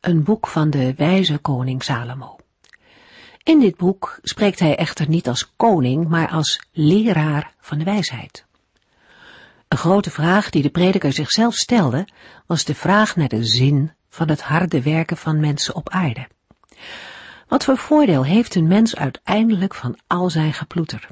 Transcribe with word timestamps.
een 0.00 0.22
boek 0.22 0.46
van 0.46 0.70
de 0.70 0.94
wijze 0.94 1.38
koning 1.38 1.82
Salomo. 1.82 2.36
In 3.42 3.60
dit 3.60 3.76
boek 3.76 4.18
spreekt 4.22 4.58
hij 4.58 4.76
echter 4.76 5.08
niet 5.08 5.28
als 5.28 5.52
koning, 5.56 6.08
maar 6.08 6.28
als 6.28 6.60
leraar 6.72 7.54
van 7.60 7.78
de 7.78 7.84
wijsheid. 7.84 8.44
Een 9.68 9.78
grote 9.78 10.10
vraag 10.10 10.50
die 10.50 10.62
de 10.62 10.70
prediker 10.70 11.12
zichzelf 11.12 11.54
stelde, 11.54 12.08
was 12.46 12.64
de 12.64 12.74
vraag 12.74 13.16
naar 13.16 13.28
de 13.28 13.44
zin 13.44 13.92
van 14.08 14.28
het 14.28 14.42
harde 14.42 14.82
werken 14.82 15.16
van 15.16 15.40
mensen 15.40 15.74
op 15.74 15.88
aarde. 15.88 16.28
Wat 17.48 17.64
voor 17.64 17.76
voordeel 17.76 18.24
heeft 18.24 18.54
een 18.54 18.68
mens 18.68 18.96
uiteindelijk 18.96 19.74
van 19.74 19.98
al 20.06 20.30
zijn 20.30 20.52
geploeter? 20.52 21.08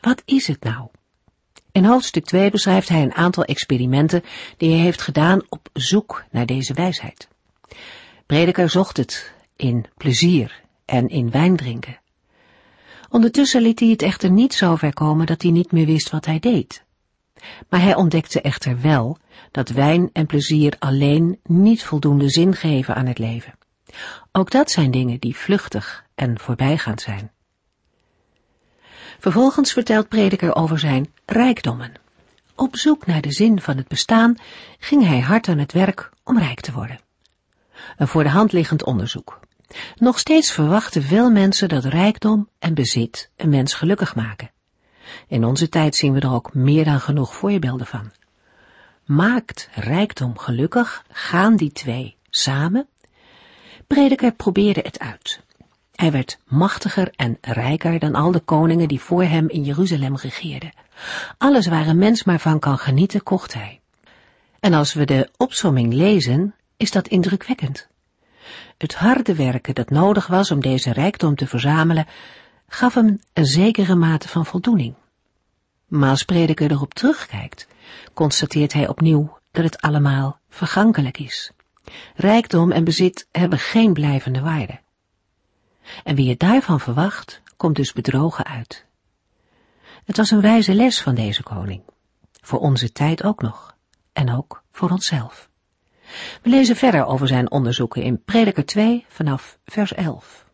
Wat 0.00 0.22
is 0.24 0.46
het 0.46 0.62
nou? 0.62 0.88
In 1.72 1.84
hoofdstuk 1.84 2.24
2 2.24 2.50
beschrijft 2.50 2.88
hij 2.88 3.02
een 3.02 3.14
aantal 3.14 3.44
experimenten 3.44 4.24
die 4.56 4.70
hij 4.70 4.80
heeft 4.80 5.02
gedaan 5.02 5.40
op 5.48 5.68
zoek 5.72 6.24
naar 6.30 6.46
deze 6.46 6.74
wijsheid. 6.74 7.28
Prediker 8.30 8.70
zocht 8.70 8.96
het 8.96 9.32
in 9.56 9.84
plezier 9.96 10.60
en 10.84 11.08
in 11.08 11.30
wijn 11.30 11.56
drinken. 11.56 12.00
Ondertussen 13.08 13.62
liet 13.62 13.80
hij 13.80 13.88
het 13.88 14.02
echter 14.02 14.30
niet 14.30 14.54
zo 14.54 14.76
ver 14.76 14.94
komen 14.94 15.26
dat 15.26 15.42
hij 15.42 15.50
niet 15.50 15.72
meer 15.72 15.86
wist 15.86 16.10
wat 16.10 16.24
hij 16.24 16.38
deed. 16.38 16.84
Maar 17.68 17.80
hij 17.80 17.94
ontdekte 17.94 18.40
echter 18.40 18.80
wel 18.80 19.18
dat 19.50 19.68
wijn 19.68 20.10
en 20.12 20.26
plezier 20.26 20.76
alleen 20.78 21.40
niet 21.42 21.84
voldoende 21.84 22.28
zin 22.28 22.54
geven 22.54 22.94
aan 22.94 23.06
het 23.06 23.18
leven. 23.18 23.58
Ook 24.32 24.50
dat 24.50 24.70
zijn 24.70 24.90
dingen 24.90 25.20
die 25.20 25.36
vluchtig 25.36 26.04
en 26.14 26.38
voorbijgaand 26.38 27.00
zijn. 27.00 27.30
Vervolgens 29.18 29.72
vertelt 29.72 30.08
prediker 30.08 30.54
over 30.54 30.78
zijn 30.78 31.12
rijkdommen. 31.26 31.92
Op 32.54 32.76
zoek 32.76 33.06
naar 33.06 33.20
de 33.20 33.32
zin 33.32 33.60
van 33.60 33.76
het 33.76 33.88
bestaan 33.88 34.36
ging 34.78 35.06
hij 35.06 35.20
hard 35.20 35.48
aan 35.48 35.58
het 35.58 35.72
werk 35.72 36.10
om 36.24 36.38
rijk 36.38 36.60
te 36.60 36.72
worden. 36.72 37.00
Een 37.96 38.08
voor 38.08 38.22
de 38.22 38.28
hand 38.28 38.52
liggend 38.52 38.84
onderzoek. 38.84 39.40
Nog 39.96 40.18
steeds 40.18 40.52
verwachten 40.52 41.02
veel 41.02 41.30
mensen 41.30 41.68
dat 41.68 41.84
rijkdom 41.84 42.48
en 42.58 42.74
bezit 42.74 43.30
een 43.36 43.48
mens 43.48 43.74
gelukkig 43.74 44.14
maken. 44.14 44.50
In 45.26 45.44
onze 45.44 45.68
tijd 45.68 45.96
zien 45.96 46.12
we 46.12 46.20
er 46.20 46.32
ook 46.32 46.54
meer 46.54 46.84
dan 46.84 47.00
genoeg 47.00 47.34
voorbeelden 47.34 47.86
van. 47.86 48.12
Maakt 49.04 49.68
rijkdom 49.74 50.38
gelukkig? 50.38 51.04
Gaan 51.08 51.56
die 51.56 51.72
twee 51.72 52.16
samen? 52.30 52.88
Prediker 53.86 54.32
probeerde 54.32 54.80
het 54.80 54.98
uit. 54.98 55.40
Hij 55.94 56.12
werd 56.12 56.38
machtiger 56.46 57.12
en 57.16 57.38
rijker 57.40 57.98
dan 57.98 58.14
al 58.14 58.30
de 58.30 58.40
koningen 58.40 58.88
die 58.88 59.00
voor 59.00 59.22
hem 59.22 59.48
in 59.48 59.62
Jeruzalem 59.62 60.16
regeerden. 60.16 60.72
Alles 61.38 61.66
waar 61.66 61.86
een 61.86 61.98
mens 61.98 62.24
maar 62.24 62.40
van 62.40 62.58
kan 62.58 62.78
genieten, 62.78 63.22
kocht 63.22 63.54
hij. 63.54 63.80
En 64.60 64.74
als 64.74 64.92
we 64.92 65.04
de 65.04 65.28
opsomming 65.36 65.92
lezen, 65.92 66.54
is 66.80 66.90
dat 66.90 67.08
indrukwekkend. 67.08 67.88
Het 68.78 68.94
harde 68.94 69.34
werken 69.34 69.74
dat 69.74 69.90
nodig 69.90 70.26
was 70.26 70.50
om 70.50 70.60
deze 70.60 70.92
rijkdom 70.92 71.34
te 71.34 71.46
verzamelen, 71.46 72.06
gaf 72.68 72.94
hem 72.94 73.20
een 73.32 73.46
zekere 73.46 73.94
mate 73.94 74.28
van 74.28 74.46
voldoening. 74.46 74.94
Maar 75.86 76.10
als 76.10 76.24
prediker 76.24 76.70
erop 76.70 76.94
terugkijkt, 76.94 77.66
constateert 78.14 78.72
hij 78.72 78.88
opnieuw 78.88 79.38
dat 79.50 79.64
het 79.64 79.80
allemaal 79.80 80.38
vergankelijk 80.48 81.18
is. 81.18 81.50
Rijkdom 82.14 82.72
en 82.72 82.84
bezit 82.84 83.28
hebben 83.32 83.58
geen 83.58 83.92
blijvende 83.92 84.40
waarde. 84.40 84.80
En 86.04 86.14
wie 86.14 86.30
het 86.30 86.38
daarvan 86.38 86.80
verwacht, 86.80 87.42
komt 87.56 87.76
dus 87.76 87.92
bedrogen 87.92 88.44
uit. 88.44 88.86
Het 90.04 90.16
was 90.16 90.30
een 90.30 90.40
wijze 90.40 90.74
les 90.74 91.02
van 91.02 91.14
deze 91.14 91.42
koning. 91.42 91.82
Voor 92.40 92.58
onze 92.58 92.92
tijd 92.92 93.24
ook 93.24 93.42
nog. 93.42 93.76
En 94.12 94.34
ook 94.36 94.62
voor 94.72 94.90
onszelf. 94.90 95.49
We 96.42 96.50
lezen 96.50 96.76
verder 96.76 97.06
over 97.06 97.28
zijn 97.28 97.50
onderzoeken 97.50 98.02
in 98.02 98.22
Prediker 98.24 98.64
2 98.64 99.04
vanaf 99.08 99.58
vers 99.64 99.94
11. 99.94 100.48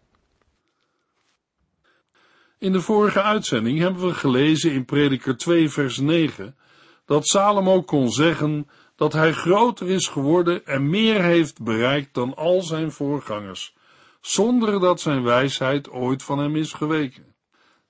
In 2.58 2.72
de 2.72 2.80
vorige 2.80 3.22
uitzending 3.22 3.78
hebben 3.78 4.06
we 4.06 4.14
gelezen 4.14 4.72
in 4.72 4.84
Prediker 4.84 5.36
2 5.36 5.70
vers 5.70 5.98
9 5.98 6.56
dat 7.04 7.26
Salomo 7.26 7.82
kon 7.82 8.10
zeggen 8.10 8.68
dat 8.96 9.12
hij 9.12 9.32
groter 9.32 9.88
is 9.90 10.06
geworden 10.06 10.66
en 10.66 10.90
meer 10.90 11.22
heeft 11.22 11.62
bereikt 11.62 12.14
dan 12.14 12.34
al 12.34 12.62
zijn 12.62 12.92
voorgangers, 12.92 13.76
zonder 14.20 14.80
dat 14.80 15.00
zijn 15.00 15.22
wijsheid 15.22 15.90
ooit 15.90 16.22
van 16.22 16.38
hem 16.38 16.56
is 16.56 16.72
geweken. 16.72 17.34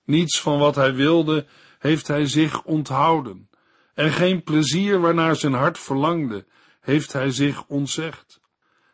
Niets 0.04 0.40
van 0.40 0.58
wat 0.58 0.74
hij 0.74 0.94
wilde 0.94 1.46
heeft 1.78 2.06
hij 2.06 2.26
zich 2.26 2.62
onthouden, 2.62 3.48
en 3.94 4.10
geen 4.10 4.42
plezier 4.42 5.00
waarnaar 5.00 5.36
zijn 5.36 5.52
hart 5.52 5.78
verlangde 5.78 6.46
heeft 6.86 7.12
hij 7.12 7.30
zich 7.30 7.64
ontzegd. 7.66 8.40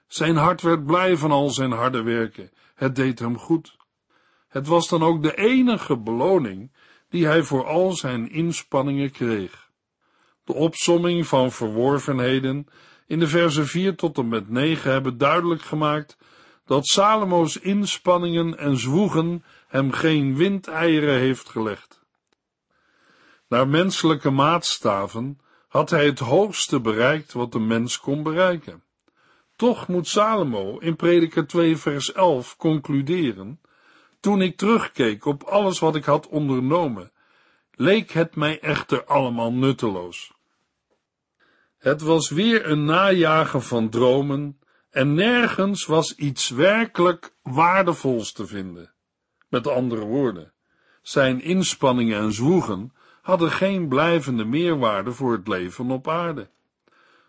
Zijn 0.06 0.36
hart 0.36 0.62
werd 0.62 0.86
blij 0.86 1.16
van 1.16 1.30
al 1.30 1.50
zijn 1.50 1.72
harde 1.72 2.02
werken, 2.02 2.50
het 2.74 2.94
deed 2.94 3.18
hem 3.18 3.38
goed. 3.38 3.76
Het 4.48 4.66
was 4.66 4.88
dan 4.88 5.02
ook 5.02 5.22
de 5.22 5.36
enige 5.36 5.98
beloning 5.98 6.72
die 7.08 7.26
hij 7.26 7.42
voor 7.42 7.64
al 7.64 7.92
zijn 7.92 8.30
inspanningen 8.30 9.10
kreeg. 9.10 9.70
De 10.44 10.52
opsomming 10.52 11.26
van 11.26 11.52
verworvenheden 11.52 12.66
in 13.06 13.18
de 13.18 13.28
versen 13.28 13.66
4 13.66 13.96
tot 13.96 14.18
en 14.18 14.28
met 14.28 14.48
9 14.48 14.90
hebben 14.90 15.18
duidelijk 15.18 15.62
gemaakt 15.62 16.16
dat 16.64 16.86
Salomo's 16.86 17.56
inspanningen 17.56 18.58
en 18.58 18.76
zwoegen 18.76 19.44
hem 19.68 19.92
geen 19.92 20.36
windeieren 20.36 21.18
heeft 21.18 21.48
gelegd. 21.48 22.04
Naar 23.48 23.68
menselijke 23.68 24.30
maatstaven 24.30 25.40
had 25.72 25.90
hij 25.90 26.04
het 26.04 26.18
hoogste 26.18 26.80
bereikt 26.80 27.32
wat 27.32 27.52
de 27.52 27.58
mens 27.58 28.00
kon 28.00 28.22
bereiken. 28.22 28.82
Toch 29.56 29.88
moet 29.88 30.08
Salomo 30.08 30.78
in 30.78 30.96
Prediker 30.96 31.46
2 31.46 31.76
vers 31.76 32.12
11 32.12 32.56
concluderen, 32.56 33.60
toen 34.20 34.42
ik 34.42 34.56
terugkeek 34.56 35.24
op 35.24 35.42
alles 35.42 35.78
wat 35.78 35.96
ik 35.96 36.04
had 36.04 36.28
ondernomen, 36.28 37.12
leek 37.70 38.10
het 38.10 38.36
mij 38.36 38.60
echter 38.60 39.04
allemaal 39.04 39.52
nutteloos. 39.52 40.32
Het 41.78 42.00
was 42.00 42.30
weer 42.30 42.70
een 42.70 42.84
najagen 42.84 43.62
van 43.62 43.88
dromen 43.88 44.58
en 44.90 45.14
nergens 45.14 45.86
was 45.86 46.14
iets 46.14 46.48
werkelijk 46.48 47.34
waardevols 47.42 48.32
te 48.32 48.46
vinden. 48.46 48.92
Met 49.48 49.66
andere 49.66 50.04
woorden, 50.04 50.52
zijn 51.02 51.42
inspanningen 51.42 52.20
en 52.20 52.32
zwoegen 52.32 52.92
hadden 53.22 53.50
geen 53.50 53.88
blijvende 53.88 54.44
meerwaarde 54.44 55.12
voor 55.12 55.32
het 55.32 55.48
leven 55.48 55.90
op 55.90 56.08
aarde. 56.08 56.48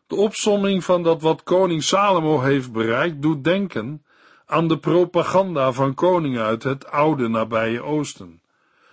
De 0.07 0.15
opsomming 0.15 0.83
van 0.83 1.03
dat 1.03 1.21
wat 1.21 1.43
koning 1.43 1.83
Salomo 1.83 2.41
heeft 2.41 2.71
bereikt 2.71 3.21
doet 3.21 3.43
denken 3.43 4.05
aan 4.45 4.67
de 4.67 4.79
propaganda 4.79 5.71
van 5.71 5.93
koningen 5.93 6.43
uit 6.43 6.63
het 6.63 6.87
oude 6.87 7.27
nabije 7.27 7.81
Oosten, 7.81 8.41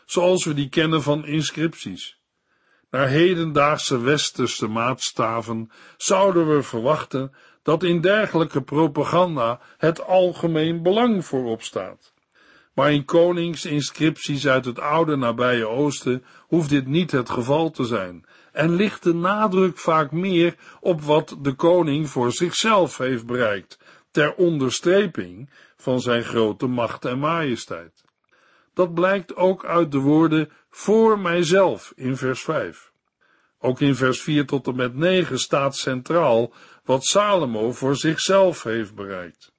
zoals 0.06 0.44
we 0.44 0.54
die 0.54 0.68
kennen 0.68 1.02
van 1.02 1.26
inscripties. 1.26 2.18
Naar 2.90 3.08
hedendaagse 3.08 4.00
westerse 4.00 4.68
maatstaven 4.68 5.70
zouden 5.96 6.54
we 6.54 6.62
verwachten 6.62 7.34
dat 7.62 7.82
in 7.82 8.00
dergelijke 8.00 8.62
propaganda 8.62 9.60
het 9.76 10.04
algemeen 10.04 10.82
belang 10.82 11.24
voorop 11.24 11.62
staat. 11.62 12.09
Maar 12.80 12.92
in 12.92 13.04
koningsinscripties 13.04 14.47
uit 14.47 14.65
het 14.65 14.78
oude 14.78 15.16
nabije 15.16 15.68
Oosten 15.68 16.24
hoeft 16.38 16.68
dit 16.68 16.86
niet 16.86 17.10
het 17.10 17.30
geval 17.30 17.71
te 17.71 17.84
zijn 17.84 18.24
en 18.53 18.74
ligt 18.74 19.03
de 19.03 19.15
nadruk 19.15 19.78
vaak 19.78 20.10
meer 20.10 20.54
op 20.80 21.00
wat 21.03 21.36
de 21.41 21.54
koning 21.54 22.09
voor 22.09 22.32
zichzelf 22.32 22.98
heeft 22.98 23.27
bereikt, 23.27 23.78
ter 24.10 24.34
onderstreping 24.34 25.50
van 25.77 26.00
zijn 26.00 26.24
grote 26.24 26.66
macht 26.66 27.04
en 27.04 27.18
majesteit. 27.18 28.04
Dat 28.74 28.94
blijkt 28.94 29.36
ook 29.36 29.65
uit 29.65 29.92
de 29.92 29.98
woorden 29.98 30.50
voor 30.71 31.18
mijzelf 31.18 31.92
in 31.97 32.16
vers 32.16 32.42
5. 32.42 32.92
Ook 33.59 33.80
in 33.80 33.94
vers 33.94 34.21
4 34.21 34.47
tot 34.47 34.66
en 34.66 34.77
met 34.77 34.94
9 34.94 35.38
staat 35.38 35.77
centraal 35.77 36.53
wat 36.84 37.04
Salomo 37.04 37.72
voor 37.72 37.97
zichzelf 37.97 38.62
heeft 38.62 38.94
bereikt. 38.94 39.53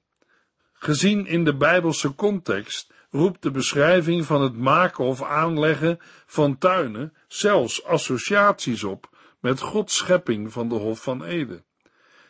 Gezien 0.72 1.26
in 1.26 1.44
de 1.44 1.56
Bijbelse 1.56 2.14
context 2.14 2.91
roept 3.12 3.42
de 3.42 3.50
beschrijving 3.50 4.24
van 4.24 4.42
het 4.42 4.56
maken 4.56 5.04
of 5.04 5.22
aanleggen 5.22 5.98
van 6.26 6.58
tuinen 6.58 7.12
zelfs 7.28 7.84
associaties 7.84 8.84
op 8.84 9.10
met 9.40 9.60
Gods 9.60 9.96
schepping 9.96 10.52
van 10.52 10.68
de 10.68 10.74
Hof 10.74 11.02
van 11.02 11.24
Eden. 11.24 11.64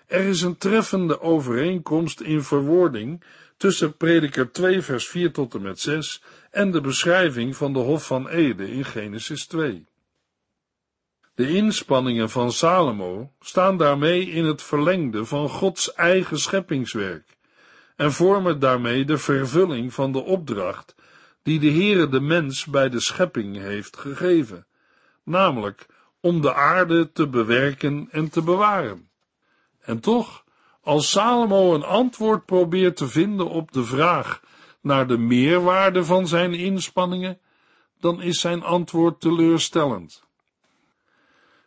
Er 0.06 0.24
is 0.24 0.42
een 0.42 0.56
treffende 0.56 1.20
overeenkomst 1.20 2.20
in 2.20 2.42
verwoording 2.42 3.22
tussen 3.56 3.96
prediker 3.96 4.52
2 4.52 4.82
vers 4.82 5.08
4 5.08 5.32
tot 5.32 5.54
en 5.54 5.62
met 5.62 5.80
6 5.80 6.22
en 6.50 6.70
de 6.70 6.80
beschrijving 6.80 7.56
van 7.56 7.72
de 7.72 7.78
Hof 7.78 8.06
van 8.06 8.28
Ede 8.28 8.70
in 8.70 8.84
Genesis 8.84 9.46
2. 9.46 9.86
De 11.34 11.48
inspanningen 11.48 12.30
van 12.30 12.52
Salomo 12.52 13.32
staan 13.40 13.76
daarmee 13.76 14.26
in 14.30 14.44
het 14.44 14.62
verlengde 14.62 15.24
van 15.24 15.48
Gods 15.48 15.94
eigen 15.94 16.38
scheppingswerk 16.38 17.36
en 17.96 18.12
vormen 18.12 18.58
daarmee 18.58 19.04
de 19.04 19.18
vervulling 19.18 19.94
van 19.94 20.12
de 20.12 20.22
opdracht 20.22 20.94
die 21.42 21.58
de 21.58 21.70
Heere 21.70 22.08
de 22.08 22.20
mens 22.20 22.66
bij 22.66 22.88
de 22.88 23.00
schepping 23.00 23.56
heeft 23.56 23.96
gegeven, 23.96 24.66
namelijk 25.24 25.86
om 26.20 26.40
de 26.40 26.54
aarde 26.54 27.12
te 27.12 27.28
bewerken 27.28 28.08
en 28.10 28.28
te 28.28 28.42
bewaren. 28.42 29.08
En 29.80 30.00
toch, 30.00 30.44
als 30.80 31.10
Salomo 31.10 31.74
een 31.74 31.82
antwoord 31.82 32.44
probeert 32.44 32.96
te 32.96 33.08
vinden 33.08 33.48
op 33.48 33.72
de 33.72 33.84
vraag 33.84 34.42
naar 34.80 35.06
de 35.06 35.18
meerwaarde 35.18 36.04
van 36.04 36.26
zijn 36.28 36.54
inspanningen, 36.54 37.40
dan 38.00 38.22
is 38.22 38.40
zijn 38.40 38.62
antwoord 38.62 39.20
teleurstellend. 39.20 40.22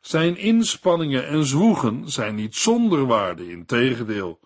Zijn 0.01 0.37
inspanningen 0.37 1.27
en 1.27 1.45
zwoegen 1.45 2.09
zijn 2.09 2.35
niet 2.35 2.55
zonder 2.55 3.05
waarde, 3.05 3.49
integendeel. 3.49 4.39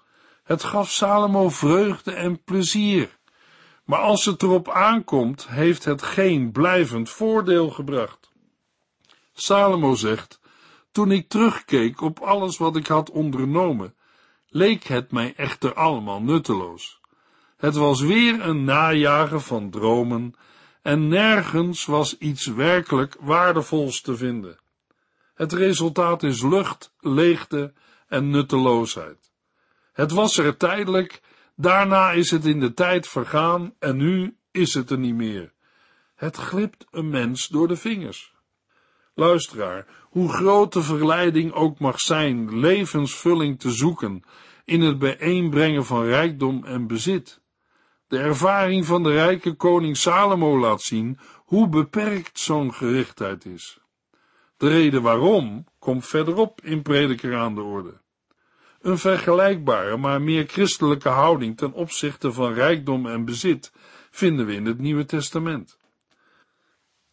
Het 0.49 0.63
gaf 0.63 0.91
Salomo 0.91 1.49
vreugde 1.49 2.11
en 2.11 2.43
plezier. 2.43 3.17
Maar 3.85 3.99
als 3.99 4.25
het 4.25 4.43
erop 4.43 4.69
aankomt, 4.69 5.47
heeft 5.47 5.85
het 5.85 6.01
geen 6.01 6.51
blijvend 6.51 7.09
voordeel 7.09 7.69
gebracht. 7.69 8.31
Salomo 9.33 9.95
zegt: 9.95 10.39
Toen 10.91 11.11
ik 11.11 11.29
terugkeek 11.29 12.01
op 12.01 12.19
alles 12.19 12.57
wat 12.57 12.75
ik 12.75 12.87
had 12.87 13.09
ondernomen, 13.09 13.95
leek 14.47 14.83
het 14.83 15.11
mij 15.11 15.33
echter 15.35 15.73
allemaal 15.73 16.21
nutteloos. 16.21 16.99
Het 17.57 17.75
was 17.75 18.01
weer 18.01 18.41
een 18.41 18.63
najagen 18.63 19.41
van 19.41 19.69
dromen 19.69 20.33
en 20.81 21.07
nergens 21.07 21.85
was 21.85 22.17
iets 22.17 22.45
werkelijk 22.45 23.17
waardevols 23.19 24.01
te 24.01 24.17
vinden. 24.17 24.59
Het 25.33 25.53
resultaat 25.53 26.23
is 26.23 26.41
lucht, 26.41 26.93
leegte 26.99 27.73
en 28.07 28.29
nutteloosheid. 28.29 29.28
Het 29.99 30.11
was 30.11 30.37
er 30.37 30.57
tijdelijk, 30.57 31.21
daarna 31.55 32.11
is 32.11 32.31
het 32.31 32.45
in 32.45 32.59
de 32.59 32.73
tijd 32.73 33.07
vergaan 33.07 33.73
en 33.79 33.97
nu 33.97 34.37
is 34.51 34.73
het 34.73 34.89
er 34.89 34.97
niet 34.97 35.15
meer. 35.15 35.53
Het 36.15 36.35
glipt 36.35 36.85
een 36.91 37.09
mens 37.09 37.47
door 37.47 37.67
de 37.67 37.75
vingers. 37.75 38.33
Luisteraar, 39.13 39.87
hoe 40.03 40.29
groot 40.29 40.73
de 40.73 40.81
verleiding 40.81 41.53
ook 41.53 41.79
mag 41.79 41.99
zijn 41.99 42.59
levensvulling 42.59 43.59
te 43.59 43.71
zoeken 43.71 44.23
in 44.65 44.81
het 44.81 44.99
bijeenbrengen 44.99 45.85
van 45.85 46.03
rijkdom 46.03 46.65
en 46.65 46.87
bezit. 46.87 47.41
De 48.07 48.17
ervaring 48.17 48.85
van 48.85 49.03
de 49.03 49.11
rijke 49.11 49.53
koning 49.53 49.97
Salomo 49.97 50.59
laat 50.59 50.81
zien 50.81 51.19
hoe 51.35 51.69
beperkt 51.69 52.39
zo'n 52.39 52.73
gerichtheid 52.73 53.45
is. 53.45 53.79
De 54.57 54.67
reden 54.67 55.01
waarom 55.01 55.65
komt 55.79 56.05
verderop 56.05 56.61
in 56.61 56.81
Prediker 56.81 57.37
aan 57.37 57.55
de 57.55 57.61
orde. 57.61 58.01
Een 58.89 58.97
vergelijkbare, 58.97 59.97
maar 59.97 60.21
meer 60.21 60.47
christelijke 60.47 61.09
houding 61.09 61.57
ten 61.57 61.73
opzichte 61.73 62.31
van 62.31 62.53
rijkdom 62.53 63.05
en 63.07 63.25
bezit 63.25 63.71
vinden 64.11 64.45
we 64.45 64.53
in 64.53 64.65
het 64.65 64.79
Nieuwe 64.79 65.05
Testament. 65.05 65.77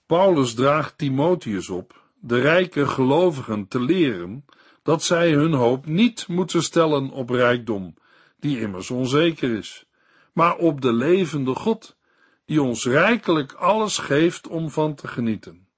Paulus 0.07 0.55
draagt 0.55 0.99
Timotheus 0.99 1.69
op 1.69 2.03
de 2.21 2.41
rijke 2.41 2.87
gelovigen 2.87 3.69
te 3.69 3.81
leren 3.81 4.45
dat 4.83 5.03
zij 5.03 5.33
hun 5.33 5.53
hoop 5.53 5.87
niet 5.87 6.29
moeten 6.29 6.63
stellen 6.63 7.11
op 7.11 7.31
rijkdom, 7.31 7.95
die 8.41 8.61
immers 8.61 8.91
onzeker 8.91 9.51
is, 9.57 9.87
maar 10.33 10.57
op 10.57 10.81
de 10.81 10.93
levende 10.93 11.55
God, 11.55 11.97
die 12.45 12.63
ons 12.63 12.85
rijkelijk 12.85 13.53
alles 13.53 13.99
geeft 13.99 14.49
om 14.49 14.71
van 14.71 14.95
te 14.95 15.09
genieten. 15.09 15.69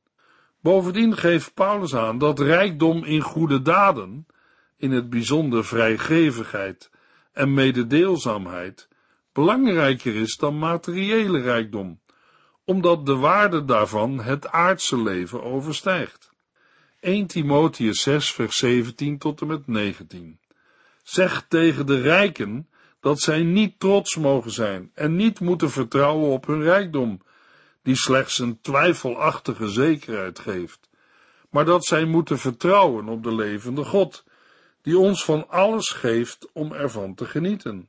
Bovendien 0.61 1.17
geeft 1.17 1.55
Paulus 1.55 1.95
aan 1.95 2.19
dat 2.19 2.41
rijkdom 2.41 3.05
in 3.05 3.21
goede 3.21 3.63
daden, 3.63 4.27
in 4.79 4.91
het 4.91 5.11
bijzonder 5.11 5.65
vrijgevigheid 5.65 6.91
en 7.33 7.55
mededeelzaamheid, 7.55 8.89
belangrijker 9.33 10.15
is 10.15 10.37
dan 10.37 10.59
materiële 10.59 11.41
rijkdom, 11.41 12.01
omdat 12.65 13.07
de 13.07 13.17
waarde 13.17 13.65
daarvan 13.65 14.21
het 14.21 14.49
aardse 14.49 15.03
leven 15.03 15.43
overstijgt. 15.43 16.33
1 17.01 17.27
Timotheus 17.27 18.03
6 18.03 18.33
vers 18.33 18.57
17 18.57 19.19
tot 19.19 19.41
en 19.41 19.47
met 19.47 19.67
19 19.67 20.41
Zeg 21.03 21.47
tegen 21.49 21.87
de 21.87 22.01
rijken 22.01 22.69
dat 23.01 23.21
zij 23.21 23.43
niet 23.43 23.81
trots 23.81 24.17
mogen 24.17 24.51
zijn 24.51 24.91
en 24.95 25.17
niet 25.17 25.41
moeten 25.41 25.71
vertrouwen 25.71 26.31
op 26.31 26.47
hun 26.47 26.63
rijkdom, 26.63 27.21
die 27.83 27.97
slechts 27.97 28.39
een 28.39 28.61
twijfelachtige 28.61 29.69
zekerheid 29.69 30.39
geeft, 30.39 30.89
maar 31.51 31.65
dat 31.65 31.85
zij 31.85 32.05
moeten 32.05 32.39
vertrouwen 32.39 33.09
op 33.09 33.23
de 33.23 33.35
levende 33.35 33.85
God, 33.85 34.25
die 34.89 34.99
ons 34.99 35.25
van 35.25 35.49
alles 35.49 35.89
geeft 35.89 36.49
om 36.53 36.73
ervan 36.73 37.15
te 37.15 37.25
genieten. 37.25 37.89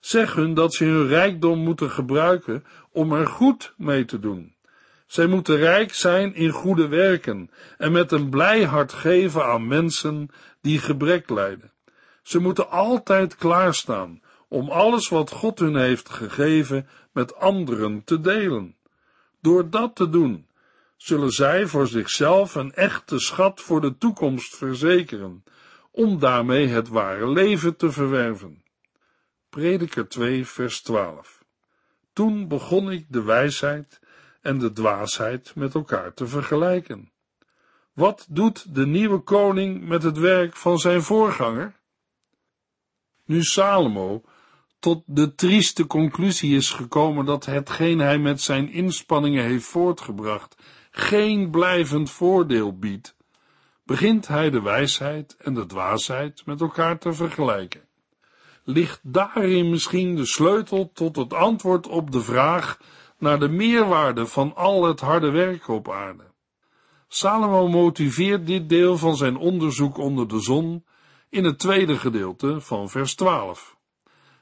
Zeg 0.00 0.34
hun 0.34 0.54
dat 0.54 0.74
ze 0.74 0.84
hun 0.84 1.06
rijkdom 1.06 1.58
moeten 1.58 1.90
gebruiken 1.90 2.64
om 2.92 3.12
er 3.12 3.26
goed 3.26 3.74
mee 3.76 4.04
te 4.04 4.18
doen. 4.18 4.54
Zij 5.06 5.26
moeten 5.26 5.56
rijk 5.56 5.94
zijn 5.94 6.34
in 6.34 6.50
goede 6.50 6.88
werken 6.88 7.50
en 7.78 7.92
met 7.92 8.12
een 8.12 8.30
blij 8.30 8.64
hart 8.64 8.92
geven 8.92 9.44
aan 9.44 9.66
mensen 9.66 10.28
die 10.60 10.78
gebrek 10.78 11.30
lijden. 11.30 11.72
Ze 12.22 12.38
moeten 12.38 12.70
altijd 12.70 13.36
klaarstaan 13.36 14.22
om 14.48 14.70
alles 14.70 15.08
wat 15.08 15.30
God 15.30 15.58
hun 15.58 15.76
heeft 15.76 16.08
gegeven 16.08 16.88
met 17.12 17.34
anderen 17.36 18.04
te 18.04 18.20
delen. 18.20 18.76
Door 19.40 19.70
dat 19.70 19.94
te 19.94 20.08
doen, 20.08 20.46
zullen 20.96 21.30
zij 21.30 21.66
voor 21.66 21.86
zichzelf 21.86 22.54
een 22.54 22.74
echte 22.74 23.18
schat 23.18 23.60
voor 23.60 23.80
de 23.80 23.98
toekomst 23.98 24.56
verzekeren, 24.56 25.44
om 25.98 26.18
daarmee 26.18 26.66
het 26.66 26.88
ware 26.88 27.28
leven 27.28 27.76
te 27.76 27.92
verwerven. 27.92 28.62
Prediker 29.48 30.08
2, 30.08 30.46
vers 30.46 30.82
12. 30.82 31.44
Toen 32.12 32.48
begon 32.48 32.90
ik 32.90 33.06
de 33.08 33.22
wijsheid 33.22 34.00
en 34.40 34.58
de 34.58 34.72
dwaasheid 34.72 35.54
met 35.54 35.74
elkaar 35.74 36.14
te 36.14 36.26
vergelijken. 36.26 37.12
Wat 37.92 38.26
doet 38.28 38.74
de 38.74 38.86
nieuwe 38.86 39.18
koning 39.18 39.88
met 39.88 40.02
het 40.02 40.18
werk 40.18 40.56
van 40.56 40.78
zijn 40.78 41.02
voorganger? 41.02 41.76
Nu 43.24 43.42
Salomo 43.42 44.22
tot 44.78 45.02
de 45.06 45.34
trieste 45.34 45.86
conclusie 45.86 46.56
is 46.56 46.70
gekomen 46.70 47.24
dat 47.24 47.46
hetgeen 47.46 47.98
hij 47.98 48.18
met 48.18 48.40
zijn 48.40 48.70
inspanningen 48.72 49.44
heeft 49.44 49.66
voortgebracht 49.66 50.56
geen 50.90 51.50
blijvend 51.50 52.10
voordeel 52.10 52.78
biedt, 52.78 53.16
begint 53.88 54.28
hij 54.28 54.50
de 54.50 54.62
wijsheid 54.62 55.36
en 55.38 55.54
de 55.54 55.66
dwaasheid 55.66 56.42
met 56.46 56.60
elkaar 56.60 56.98
te 56.98 57.12
vergelijken. 57.12 57.80
Ligt 58.64 59.00
daarin 59.02 59.70
misschien 59.70 60.16
de 60.16 60.26
sleutel 60.26 60.90
tot 60.94 61.16
het 61.16 61.32
antwoord 61.32 61.86
op 61.86 62.10
de 62.10 62.20
vraag 62.20 62.78
naar 63.18 63.38
de 63.38 63.48
meerwaarde 63.48 64.26
van 64.26 64.54
al 64.54 64.84
het 64.84 65.00
harde 65.00 65.30
werk 65.30 65.68
op 65.68 65.90
aarde? 65.90 66.24
Salomo 67.06 67.68
motiveert 67.68 68.46
dit 68.46 68.68
deel 68.68 68.96
van 68.96 69.16
zijn 69.16 69.36
onderzoek 69.36 69.98
onder 69.98 70.28
de 70.28 70.40
zon 70.40 70.84
in 71.28 71.44
het 71.44 71.58
tweede 71.58 71.98
gedeelte 71.98 72.60
van 72.60 72.88
vers 72.88 73.14
12. 73.14 73.76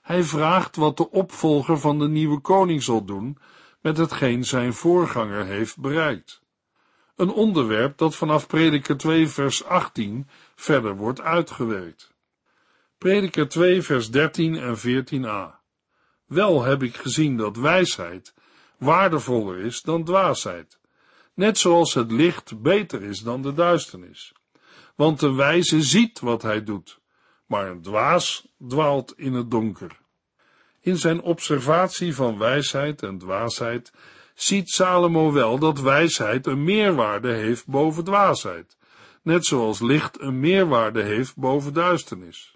Hij 0.02 0.22
vraagt 0.22 0.76
wat 0.76 0.96
de 0.96 1.10
opvolger 1.10 1.78
van 1.78 1.98
de 1.98 2.08
nieuwe 2.08 2.40
koning 2.40 2.82
zal 2.82 3.04
doen 3.04 3.38
met 3.80 3.96
hetgeen 3.96 4.44
zijn 4.44 4.72
voorganger 4.72 5.44
heeft 5.44 5.80
bereikt. 5.80 6.44
Een 7.16 7.30
onderwerp 7.30 7.98
dat 7.98 8.16
vanaf 8.16 8.46
Prediker 8.46 8.96
2 8.96 9.28
vers 9.28 9.64
18 9.64 10.28
verder 10.54 10.96
wordt 10.96 11.20
uitgewerkt. 11.20 12.14
Prediker 12.98 13.48
2 13.48 13.82
vers 13.82 14.10
13 14.10 14.56
en 14.56 14.76
14a. 14.78 15.64
Wel 16.26 16.62
heb 16.62 16.82
ik 16.82 16.96
gezien 16.96 17.36
dat 17.36 17.56
wijsheid 17.56 18.34
waardevoller 18.78 19.58
is 19.58 19.82
dan 19.82 20.04
dwaasheid, 20.04 20.78
net 21.34 21.58
zoals 21.58 21.94
het 21.94 22.12
licht 22.12 22.62
beter 22.62 23.02
is 23.02 23.20
dan 23.20 23.42
de 23.42 23.54
duisternis. 23.54 24.32
Want 24.94 25.20
de 25.20 25.32
wijze 25.32 25.82
ziet 25.82 26.20
wat 26.20 26.42
hij 26.42 26.64
doet, 26.64 27.00
maar 27.46 27.70
een 27.70 27.82
dwaas 27.82 28.48
dwaalt 28.68 29.12
in 29.16 29.32
het 29.32 29.50
donker. 29.50 30.00
In 30.80 30.96
zijn 30.96 31.20
observatie 31.20 32.14
van 32.14 32.38
wijsheid 32.38 33.02
en 33.02 33.18
dwaasheid 33.18 33.92
ziet 34.36 34.70
Salomo 34.70 35.32
wel 35.32 35.58
dat 35.58 35.80
wijsheid 35.80 36.46
een 36.46 36.64
meerwaarde 36.64 37.32
heeft 37.32 37.66
boven 37.66 38.04
dwaasheid, 38.04 38.76
net 39.22 39.44
zoals 39.44 39.80
licht 39.80 40.20
een 40.20 40.40
meerwaarde 40.40 41.02
heeft 41.02 41.36
boven 41.36 41.74
duisternis. 41.74 42.54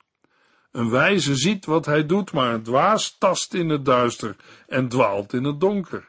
Een 0.72 0.90
wijze 0.90 1.34
ziet 1.34 1.66
wat 1.66 1.87
hij 1.87 2.06
doet, 2.06 2.32
maar 2.32 2.54
een 2.54 2.62
dwaas 2.62 3.16
tast 3.18 3.54
in 3.54 3.68
het 3.68 3.84
duister 3.84 4.37
en 4.66 4.88
dwaalt 4.88 5.32
in 5.32 5.44
het 5.44 5.60
donker. 5.60 6.08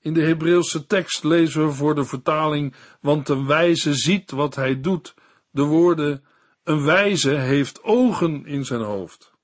In 0.00 0.14
de 0.14 0.22
Hebreeuwse 0.22 0.86
tekst 0.86 1.24
lezen 1.24 1.66
we 1.66 1.72
voor 1.72 1.94
de 1.94 2.04
vertaling, 2.04 2.74
want 3.00 3.28
een 3.28 3.46
wijze 3.46 3.94
ziet 3.94 4.30
wat 4.30 4.54
hij 4.54 4.80
doet, 4.80 5.14
de 5.50 5.62
woorden 5.62 6.24
Een 6.64 6.84
wijze 6.84 7.30
heeft 7.30 7.82
ogen 7.82 8.46
in 8.46 8.64
zijn 8.64 8.80
hoofd. 8.80 9.35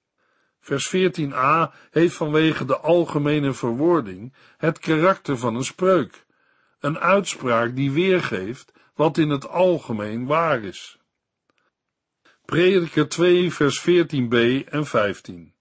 Vers 0.62 0.94
14a 0.96 1.74
heeft 1.90 2.14
vanwege 2.14 2.64
de 2.64 2.76
algemene 2.78 3.52
verwoording 3.52 4.32
het 4.56 4.78
karakter 4.78 5.38
van 5.38 5.54
een 5.54 5.64
spreuk, 5.64 6.24
een 6.80 6.98
uitspraak 6.98 7.76
die 7.76 7.90
weergeeft 7.90 8.72
wat 8.94 9.18
in 9.18 9.30
het 9.30 9.48
algemeen 9.48 10.26
waar 10.26 10.62
is. 10.62 10.98
Prediker 12.44 13.08
2 13.08 13.52
vers 13.52 13.80
14b 13.80 14.68
en 14.68 14.86
15. 14.86 15.54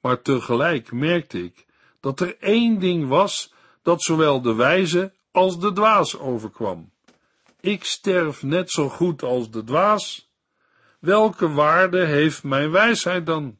Maar 0.00 0.22
tegelijk 0.22 0.92
merkte 0.92 1.42
ik 1.42 1.66
dat 2.00 2.20
er 2.20 2.36
één 2.38 2.78
ding 2.78 3.08
was 3.08 3.52
dat 3.82 4.02
zowel 4.02 4.40
de 4.40 4.54
wijze 4.54 5.12
als 5.30 5.60
de 5.60 5.72
dwaas 5.72 6.18
overkwam. 6.18 6.92
Ik 7.60 7.84
sterf 7.84 8.42
net 8.42 8.70
zo 8.70 8.88
goed 8.88 9.22
als 9.22 9.50
de 9.50 9.64
dwaas. 9.64 10.30
Welke 10.98 11.48
waarde 11.48 12.04
heeft 12.04 12.42
mijn 12.42 12.70
wijsheid 12.70 13.26
dan? 13.26 13.58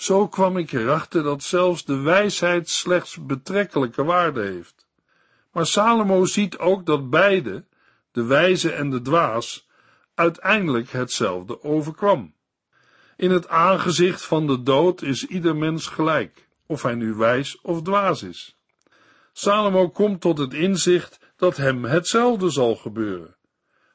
Zo 0.00 0.28
kwam 0.28 0.56
ik 0.56 0.72
erachter 0.72 1.22
dat 1.22 1.42
zelfs 1.42 1.84
de 1.84 1.96
wijsheid 1.96 2.68
slechts 2.68 3.26
betrekkelijke 3.26 4.04
waarde 4.04 4.42
heeft. 4.42 4.86
Maar 5.52 5.66
Salomo 5.66 6.24
ziet 6.24 6.58
ook 6.58 6.86
dat 6.86 7.10
beide, 7.10 7.64
de 8.12 8.24
wijze 8.24 8.72
en 8.72 8.90
de 8.90 9.02
dwaas, 9.02 9.68
uiteindelijk 10.14 10.90
hetzelfde 10.90 11.62
overkwam. 11.62 12.34
In 13.16 13.30
het 13.30 13.48
aangezicht 13.48 14.24
van 14.24 14.46
de 14.46 14.62
dood 14.62 15.02
is 15.02 15.26
ieder 15.26 15.56
mens 15.56 15.86
gelijk, 15.86 16.48
of 16.66 16.82
hij 16.82 16.94
nu 16.94 17.14
wijs 17.14 17.60
of 17.60 17.82
dwaas 17.82 18.22
is. 18.22 18.56
Salomo 19.32 19.88
komt 19.88 20.20
tot 20.20 20.38
het 20.38 20.54
inzicht 20.54 21.18
dat 21.36 21.56
hem 21.56 21.84
hetzelfde 21.84 22.50
zal 22.50 22.76
gebeuren. 22.76 23.36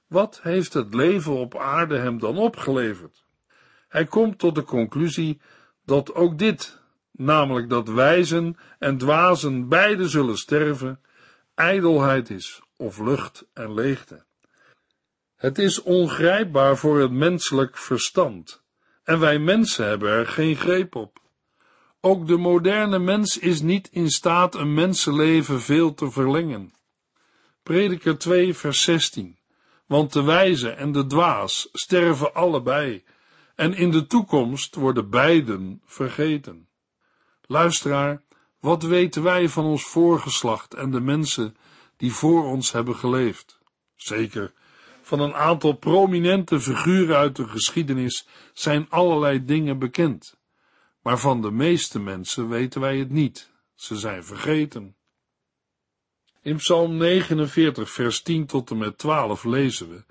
Wat 0.07 0.39
heeft 0.41 0.73
het 0.73 0.93
leven 0.93 1.33
op 1.33 1.57
aarde 1.57 1.97
hem 1.97 2.19
dan 2.19 2.37
opgeleverd? 2.37 3.25
Hij 3.87 4.05
komt 4.05 4.39
tot 4.39 4.55
de 4.55 4.63
conclusie 4.63 5.41
dat 5.85 6.13
ook 6.13 6.37
dit, 6.37 6.79
namelijk 7.11 7.69
dat 7.69 7.87
wijzen 7.87 8.57
en 8.79 8.97
dwazen 8.97 9.67
beide 9.67 10.09
zullen 10.09 10.37
sterven, 10.37 10.99
ijdelheid 11.55 12.29
is 12.29 12.61
of 12.77 12.99
lucht 12.99 13.45
en 13.53 13.73
leegte. 13.73 14.23
Het 15.35 15.57
is 15.57 15.81
ongrijpbaar 15.81 16.77
voor 16.77 16.99
het 16.99 17.11
menselijk 17.11 17.77
verstand 17.77 18.63
en 19.03 19.19
wij 19.19 19.39
mensen 19.39 19.87
hebben 19.87 20.09
er 20.09 20.27
geen 20.27 20.55
greep 20.55 20.95
op. 20.95 21.19
Ook 22.01 22.27
de 22.27 22.37
moderne 22.37 22.99
mens 22.99 23.37
is 23.37 23.61
niet 23.61 23.89
in 23.91 24.09
staat 24.09 24.55
een 24.55 24.73
mensenleven 24.73 25.61
veel 25.61 25.93
te 25.93 26.11
verlengen. 26.11 26.73
Prediker 27.63 28.17
2 28.17 28.53
vers 28.53 28.83
16 28.83 29.37
Want 29.85 30.13
de 30.13 30.23
wijze 30.23 30.69
en 30.69 30.91
de 30.91 31.05
dwaas 31.05 31.69
sterven 31.71 32.33
allebei 32.33 33.03
en 33.55 33.73
in 33.73 33.91
de 33.91 34.07
toekomst 34.07 34.75
worden 34.75 35.09
beiden 35.09 35.81
vergeten. 35.85 36.67
Luisteraar, 37.41 38.21
wat 38.59 38.83
weten 38.83 39.23
wij 39.23 39.49
van 39.49 39.65
ons 39.65 39.83
voorgeslacht 39.83 40.73
en 40.73 40.91
de 40.91 40.99
mensen 40.99 41.55
die 41.97 42.13
voor 42.13 42.45
ons 42.45 42.71
hebben 42.71 42.95
geleefd? 42.95 43.59
Zeker, 43.95 44.53
van 45.01 45.19
een 45.19 45.33
aantal 45.33 45.73
prominente 45.73 46.59
figuren 46.59 47.17
uit 47.17 47.35
de 47.35 47.47
geschiedenis 47.47 48.27
zijn 48.53 48.89
allerlei 48.89 49.45
dingen 49.45 49.79
bekend. 49.79 50.37
Maar 51.01 51.19
van 51.19 51.41
de 51.41 51.51
meeste 51.51 51.99
mensen 51.99 52.49
weten 52.49 52.81
wij 52.81 52.97
het 52.97 53.09
niet. 53.09 53.51
Ze 53.75 53.95
zijn 53.95 54.23
vergeten. 54.23 54.95
In 56.41 56.55
Psalm 56.55 56.97
49, 56.97 57.91
vers 57.91 58.21
10 58.21 58.45
tot 58.45 58.71
en 58.71 58.77
met 58.77 58.97
12 58.97 59.43
lezen 59.43 59.89
we: 59.89 60.03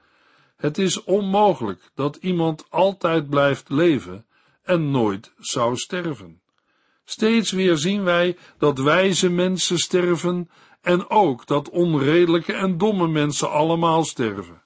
Het 0.56 0.78
is 0.78 1.04
onmogelijk 1.04 1.90
dat 1.94 2.16
iemand 2.16 2.66
altijd 2.70 3.30
blijft 3.30 3.68
leven 3.68 4.26
en 4.62 4.90
nooit 4.90 5.32
zou 5.38 5.76
sterven. 5.76 6.42
Steeds 7.04 7.50
weer 7.50 7.76
zien 7.76 8.04
wij 8.04 8.36
dat 8.58 8.78
wijze 8.78 9.30
mensen 9.30 9.78
sterven 9.78 10.50
en 10.80 11.10
ook 11.10 11.46
dat 11.46 11.68
onredelijke 11.68 12.52
en 12.52 12.78
domme 12.78 13.08
mensen 13.08 13.50
allemaal 13.50 14.04
sterven. 14.04 14.62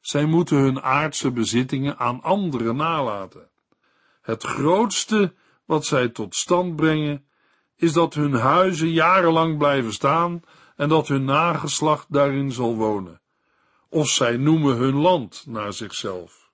Zij 0.00 0.24
moeten 0.24 0.56
hun 0.56 0.82
aardse 0.82 1.30
bezittingen 1.30 1.98
aan 1.98 2.22
anderen 2.22 2.76
nalaten. 2.76 3.50
Het 4.22 4.42
grootste 4.42 5.34
wat 5.64 5.86
zij 5.86 6.08
tot 6.08 6.34
stand 6.34 6.76
brengen, 6.76 7.26
is 7.76 7.92
dat 7.92 8.14
hun 8.14 8.32
huizen 8.32 8.90
jarenlang 8.90 9.58
blijven 9.58 9.92
staan 9.92 10.42
en 10.76 10.88
dat 10.88 11.08
hun 11.08 11.24
nageslacht 11.24 12.06
daarin 12.08 12.52
zal 12.52 12.76
wonen. 12.76 13.21
Of 13.92 14.08
zij 14.08 14.36
noemen 14.36 14.76
hun 14.76 14.94
land 14.94 15.44
naar 15.46 15.72
zichzelf. 15.72 16.50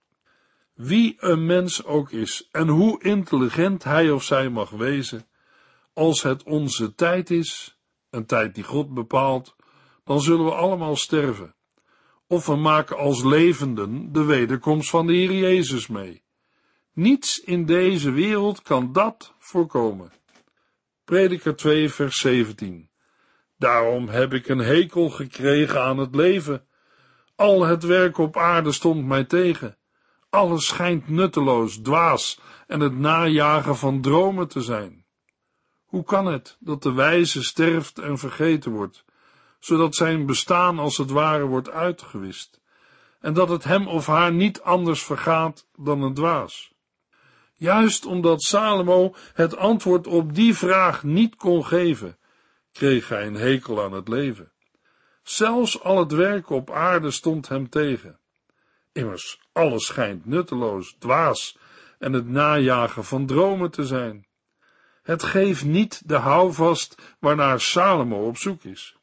Wie 0.75 1.17
een 1.19 1.47
mens 1.47 1.85
ook 1.85 2.11
is 2.11 2.49
en 2.51 2.69
hoe 2.69 3.03
intelligent 3.03 3.85
hij 3.85 4.11
of 4.11 4.23
zij 4.23 4.49
mag 4.49 4.71
wezen, 4.71 5.27
als 5.93 6.23
het 6.23 6.43
onze 6.43 6.95
tijd 6.95 7.31
is, 7.31 7.79
een 8.11 8.27
tijd 8.27 8.55
die 8.55 8.65
God 8.65 8.95
bepaalt, 8.95 9.57
dan 10.05 10.21
zullen 10.21 10.45
we 10.45 10.55
allemaal 10.55 10.97
sterven. 10.97 11.55
Of 12.27 12.47
we 12.47 12.57
maken 12.57 12.97
als 12.97 13.25
levenden 13.25 14.13
de 14.13 14.25
wederkomst 14.25 14.91
van 14.91 15.07
de 15.07 15.13
Heer 15.13 15.33
Jezus 15.33 15.87
mee. 15.87 16.23
Niets 16.93 17.39
in 17.39 17.67
deze 17.67 18.11
wereld 18.11 18.63
kan 18.63 18.93
dat 18.93 19.35
voorkomen. 19.39 20.13
Prediker 21.05 21.57
2, 21.57 21.91
vers 21.91 22.17
17. 22.17 22.91
Daarom 23.57 24.09
heb 24.09 24.33
ik 24.33 24.49
een 24.49 24.59
hekel 24.59 25.11
gekregen 25.11 25.83
aan 25.83 25.99
het 25.99 26.15
leven. 26.15 26.68
Al 27.39 27.65
het 27.65 27.83
werk 27.83 28.19
op 28.19 28.37
aarde 28.37 28.73
stond 28.73 29.07
mij 29.07 29.25
tegen. 29.25 29.77
Alles 30.31 30.67
schijnt 30.67 31.09
nutteloos, 31.09 31.77
dwaas 31.77 32.41
en 32.67 32.81
het 32.81 32.99
najagen 32.99 33.77
van 33.77 34.01
dromen 34.01 34.49
te 34.49 34.61
zijn. 34.61 35.05
Hoe 35.85 36.05
kan 36.05 36.27
het 36.27 36.57
dat 36.61 36.83
de 36.83 36.93
wijze 36.93 37.43
sterft 37.43 37.99
en 37.99 38.19
vergeten 38.19 38.73
wordt, 38.73 39.05
zodat 39.59 39.95
zijn 39.95 40.27
bestaan 40.27 40.79
als 40.79 40.97
het 40.97 41.11
ware 41.11 41.45
wordt 41.45 41.71
uitgewist, 41.71 42.61
en 43.21 43.33
dat 43.35 43.49
het 43.49 43.65
hem 43.65 43.87
of 43.89 44.07
haar 44.07 44.33
niet 44.33 44.61
anders 44.61 45.03
vergaat 45.03 45.69
dan 45.77 46.03
een 46.03 46.15
dwaas? 46.15 46.73
Juist 47.55 48.07
omdat 48.07 48.43
Salomo 48.43 49.15
het 49.33 49.57
antwoord 49.57 50.07
op 50.07 50.35
die 50.35 50.55
vraag 50.55 51.03
niet 51.03 51.37
kon 51.37 51.65
geven, 51.65 52.19
kreeg 52.73 53.09
hij 53.09 53.27
een 53.27 53.35
hekel 53.35 53.83
aan 53.83 53.93
het 53.93 54.09
leven. 54.09 54.53
Zelfs 55.29 55.83
al 55.83 55.99
het 55.99 56.13
werk 56.13 56.51
op 56.51 56.71
aarde 56.71 57.11
stond 57.11 57.49
hem 57.49 57.69
tegen. 57.69 58.19
Immers, 58.93 59.41
alles 59.53 59.87
schijnt 59.87 60.27
nutteloos, 60.27 60.97
dwaas 60.99 61.59
en 61.99 62.13
het 62.13 62.29
najagen 62.29 63.05
van 63.05 63.27
dromen 63.27 63.71
te 63.71 63.87
zijn. 63.87 64.27
Het 65.03 65.23
geeft 65.23 65.65
niet 65.65 66.09
de 66.09 66.17
houvast 66.17 67.17
waarnaar 67.19 67.61
Salomo 67.61 68.27
op 68.27 68.37
zoek 68.37 68.65
is. 68.65 68.97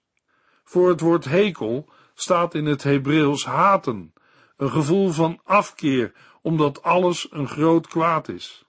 Voor 0.63 0.89
het 0.89 0.99
woord 0.99 1.25
hekel 1.25 1.89
staat 2.13 2.53
in 2.53 2.65
het 2.65 2.83
Hebreeuws 2.83 3.45
haten, 3.45 4.13
een 4.57 4.71
gevoel 4.71 5.09
van 5.09 5.39
afkeer 5.43 6.11
omdat 6.41 6.83
alles 6.83 7.27
een 7.31 7.47
groot 7.47 7.87
kwaad 7.87 8.27
is. 8.27 8.65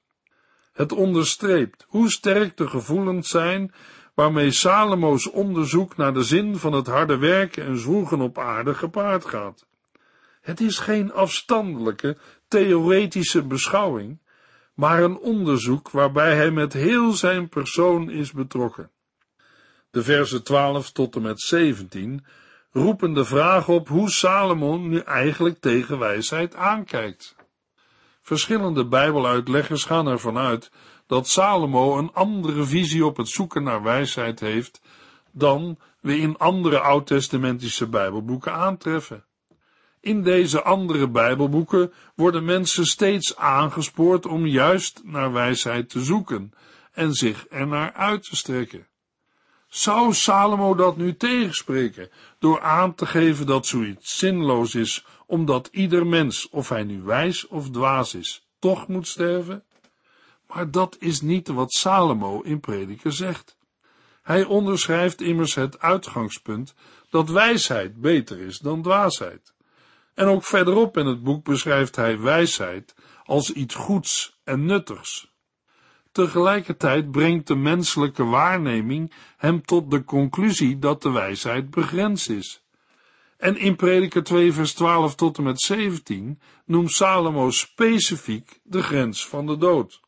Het 0.72 0.92
onderstreept 0.92 1.86
hoe 1.88 2.10
sterk 2.10 2.56
de 2.56 2.68
gevoelens 2.68 3.28
zijn 3.28 3.75
waarmee 4.16 4.50
Salomo's 4.50 5.30
onderzoek 5.30 5.96
naar 5.96 6.14
de 6.14 6.23
zin 6.23 6.56
van 6.56 6.73
het 6.73 6.87
harde 6.87 7.16
werken 7.18 7.64
en 7.64 7.78
zwoegen 7.78 8.20
op 8.20 8.38
aarde 8.38 8.75
gepaard 8.75 9.25
gaat. 9.25 9.66
Het 10.40 10.61
is 10.61 10.78
geen 10.78 11.12
afstandelijke, 11.12 12.16
theoretische 12.49 13.42
beschouwing, 13.42 14.18
maar 14.75 15.02
een 15.02 15.18
onderzoek 15.18 15.90
waarbij 15.90 16.37
hij 16.37 16.50
met 16.50 16.73
heel 16.73 17.12
zijn 17.12 17.49
persoon 17.49 18.11
is 18.11 18.32
betrokken. 18.32 18.90
De 19.90 20.02
versen 20.02 20.44
12 20.44 20.92
tot 20.92 21.16
en 21.16 21.23
met 21.23 21.40
17 21.40 22.26
roepen 22.73 23.14
de 23.14 23.25
vraag 23.25 23.68
op 23.68 23.88
hoe 23.88 24.11
Salomon 24.11 24.88
nu 24.88 24.99
eigenlijk 24.99 25.61
tegen 25.61 25.99
wijsheid 25.99 26.54
aankijkt. 26.54 27.37
Verschillende 28.23 28.87
Bijbeluitleggers 28.87 29.85
gaan 29.85 30.06
ervan 30.06 30.38
uit 30.38 30.70
dat 31.06 31.28
Salomo 31.28 31.98
een 31.98 32.12
andere 32.12 32.64
visie 32.64 33.06
op 33.06 33.16
het 33.16 33.28
zoeken 33.28 33.62
naar 33.62 33.82
wijsheid 33.82 34.40
heeft 34.40 34.80
dan 35.32 35.78
we 36.00 36.18
in 36.18 36.38
andere 36.38 36.80
oud-testamentische 36.80 37.88
Bijbelboeken 37.88 38.52
aantreffen. 38.52 39.25
In 40.00 40.22
deze 40.22 40.62
andere 40.62 41.08
Bijbelboeken 41.08 41.92
worden 42.14 42.44
mensen 42.44 42.84
steeds 42.84 43.36
aangespoord 43.36 44.26
om 44.26 44.46
juist 44.46 45.00
naar 45.04 45.32
wijsheid 45.32 45.88
te 45.88 46.04
zoeken 46.04 46.52
en 46.92 47.12
zich 47.12 47.46
ernaar 47.46 47.92
uit 47.92 48.22
te 48.22 48.36
strekken. 48.36 48.86
Zou 49.68 50.12
Salomo 50.12 50.75
dat 50.75 50.96
nu 50.96 51.16
tegenspreken 51.16 52.10
door 52.38 52.60
aan 52.60 52.94
te 52.94 53.06
geven 53.06 53.46
dat 53.46 53.66
zoiets 53.66 54.18
zinloos 54.18 54.75
is 54.75 55.06
omdat 55.26 55.68
ieder 55.72 56.06
mens, 56.06 56.48
of 56.48 56.68
hij 56.68 56.84
nu 56.84 57.02
wijs 57.02 57.46
of 57.46 57.70
dwaas 57.70 58.14
is, 58.14 58.46
toch 58.58 58.88
moet 58.88 59.08
sterven? 59.08 59.64
Maar 60.56 60.70
dat 60.70 60.96
is 60.98 61.20
niet 61.20 61.48
wat 61.48 61.72
Salomo 61.72 62.40
in 62.40 62.60
Prediker 62.60 63.12
zegt. 63.12 63.56
Hij 64.22 64.44
onderschrijft 64.44 65.20
immers 65.20 65.54
het 65.54 65.80
uitgangspunt 65.80 66.75
dat 67.10 67.30
wijsheid 67.30 68.00
beter 68.00 68.40
is 68.40 68.58
dan 68.58 68.82
dwaasheid. 68.82 69.54
En 70.14 70.26
ook 70.26 70.44
verderop 70.44 70.96
in 70.96 71.06
het 71.06 71.22
boek 71.22 71.44
beschrijft 71.44 71.96
hij 71.96 72.20
wijsheid 72.20 72.94
als 73.25 73.52
iets 73.52 73.75
goeds 73.75 74.40
en 74.44 74.64
nuttigs. 74.64 75.32
Tegelijkertijd 76.12 77.10
brengt 77.10 77.46
de 77.46 77.56
menselijke 77.56 78.25
waarneming 78.25 79.12
hem 79.36 79.62
tot 79.62 79.90
de 79.90 80.04
conclusie 80.04 80.78
dat 80.78 81.02
de 81.02 81.10
wijsheid 81.10 81.70
begrensd 81.70 82.30
is. 82.30 82.62
En 83.36 83.56
in 83.56 83.76
Prediker 83.76 84.22
2 84.22 84.52
vers 84.52 84.75
12 84.75 85.14
tot 85.14 85.38
en 85.38 85.44
met 85.44 85.60
17 85.60 86.40
noemt 86.64 86.92
Salomo 86.92 87.50
specifiek 87.50 88.60
de 88.62 88.82
grens 88.82 89.26
van 89.26 89.46
de 89.46 89.56
dood. 89.56 90.04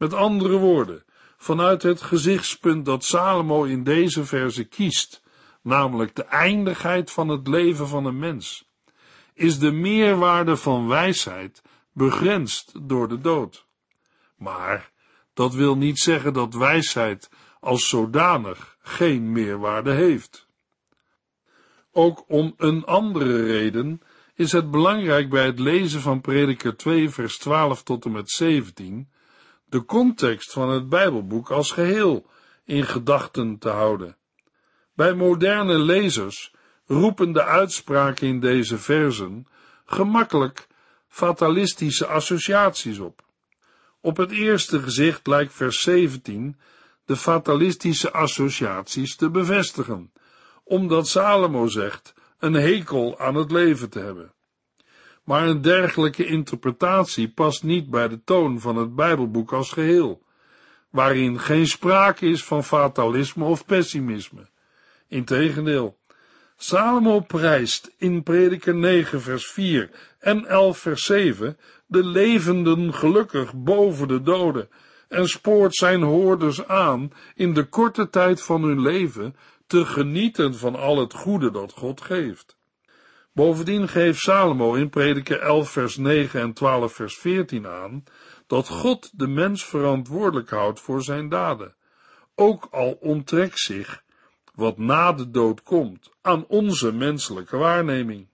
Met 0.00 0.14
andere 0.14 0.56
woorden, 0.56 1.04
vanuit 1.36 1.82
het 1.82 2.02
gezichtspunt 2.02 2.84
dat 2.84 3.04
Salomo 3.04 3.64
in 3.64 3.84
deze 3.84 4.24
verse 4.24 4.64
kiest, 4.64 5.22
namelijk 5.62 6.14
de 6.14 6.24
eindigheid 6.24 7.10
van 7.10 7.28
het 7.28 7.46
leven 7.46 7.88
van 7.88 8.04
een 8.04 8.18
mens, 8.18 8.68
is 9.34 9.58
de 9.58 9.70
meerwaarde 9.70 10.56
van 10.56 10.88
wijsheid 10.88 11.62
begrensd 11.92 12.88
door 12.88 13.08
de 13.08 13.20
dood. 13.20 13.66
Maar 14.36 14.90
dat 15.34 15.54
wil 15.54 15.76
niet 15.76 15.98
zeggen 15.98 16.32
dat 16.32 16.54
wijsheid 16.54 17.30
als 17.60 17.88
zodanig 17.88 18.76
geen 18.82 19.32
meerwaarde 19.32 19.92
heeft. 19.92 20.46
Ook 21.92 22.24
om 22.28 22.54
een 22.56 22.84
andere 22.84 23.44
reden 23.44 24.00
is 24.34 24.52
het 24.52 24.70
belangrijk 24.70 25.30
bij 25.30 25.46
het 25.46 25.58
lezen 25.58 26.00
van 26.00 26.20
Prediker 26.20 26.76
2 26.76 27.10
vers 27.10 27.38
12 27.38 27.82
tot 27.82 28.04
en 28.04 28.12
met 28.12 28.30
17 28.30 29.08
de 29.70 29.84
context 29.84 30.52
van 30.52 30.70
het 30.70 30.88
Bijbelboek 30.88 31.50
als 31.50 31.70
geheel 31.70 32.26
in 32.64 32.84
gedachten 32.84 33.58
te 33.58 33.68
houden. 33.68 34.16
Bij 34.94 35.14
moderne 35.14 35.78
lezers 35.78 36.54
roepen 36.86 37.32
de 37.32 37.44
uitspraken 37.44 38.28
in 38.28 38.40
deze 38.40 38.78
versen 38.78 39.46
gemakkelijk 39.84 40.66
fatalistische 41.08 42.06
associaties 42.06 42.98
op. 42.98 43.22
Op 44.00 44.16
het 44.16 44.30
eerste 44.30 44.80
gezicht 44.80 45.26
lijkt 45.26 45.52
vers 45.52 45.80
17 45.80 46.60
de 47.04 47.16
fatalistische 47.16 48.12
associaties 48.12 49.16
te 49.16 49.30
bevestigen, 49.30 50.12
omdat 50.64 51.08
Salomo 51.08 51.66
zegt 51.66 52.14
een 52.38 52.54
hekel 52.54 53.18
aan 53.18 53.34
het 53.34 53.50
leven 53.50 53.90
te 53.90 53.98
hebben. 53.98 54.32
Maar 55.30 55.48
een 55.48 55.62
dergelijke 55.62 56.26
interpretatie 56.26 57.28
past 57.28 57.62
niet 57.62 57.90
bij 57.90 58.08
de 58.08 58.20
toon 58.24 58.60
van 58.60 58.76
het 58.76 58.94
Bijbelboek 58.94 59.52
als 59.52 59.72
geheel, 59.72 60.22
waarin 60.90 61.40
geen 61.40 61.66
sprake 61.66 62.26
is 62.26 62.44
van 62.44 62.64
fatalisme 62.64 63.44
of 63.44 63.66
pessimisme. 63.66 64.48
Integendeel, 65.08 65.98
Salomo 66.56 67.20
prijst 67.20 67.94
in 67.96 68.22
Prediker 68.22 68.74
9 68.74 69.20
vers 69.20 69.46
4 69.46 69.90
en 70.18 70.46
11 70.46 70.78
vers 70.78 71.04
7 71.04 71.58
de 71.86 72.04
levenden 72.04 72.94
gelukkig 72.94 73.54
boven 73.54 74.08
de 74.08 74.22
doden 74.22 74.68
en 75.08 75.28
spoort 75.28 75.74
zijn 75.74 76.02
hoorders 76.02 76.66
aan 76.66 77.12
in 77.34 77.54
de 77.54 77.64
korte 77.64 78.08
tijd 78.08 78.42
van 78.42 78.62
hun 78.62 78.80
leven 78.80 79.36
te 79.66 79.84
genieten 79.84 80.54
van 80.54 80.76
al 80.76 80.98
het 80.98 81.14
goede 81.14 81.50
dat 81.50 81.72
God 81.72 82.00
geeft. 82.00 82.58
Bovendien 83.40 83.88
geeft 83.88 84.20
Salomo 84.20 84.74
in 84.74 84.90
Prediker 84.90 85.40
11 85.40 85.70
vers 85.70 85.96
9 85.96 86.40
en 86.40 86.52
12 86.52 86.92
vers 86.92 87.16
14 87.18 87.66
aan 87.66 88.04
dat 88.46 88.68
God 88.68 89.10
de 89.18 89.26
mens 89.26 89.64
verantwoordelijk 89.64 90.50
houdt 90.50 90.80
voor 90.80 91.02
zijn 91.02 91.28
daden, 91.28 91.74
ook 92.34 92.68
al 92.70 92.98
onttrekt 93.00 93.58
zich 93.58 94.02
wat 94.54 94.78
na 94.78 95.12
de 95.12 95.30
dood 95.30 95.62
komt 95.62 96.10
aan 96.22 96.44
onze 96.46 96.92
menselijke 96.92 97.56
waarneming. 97.56 98.28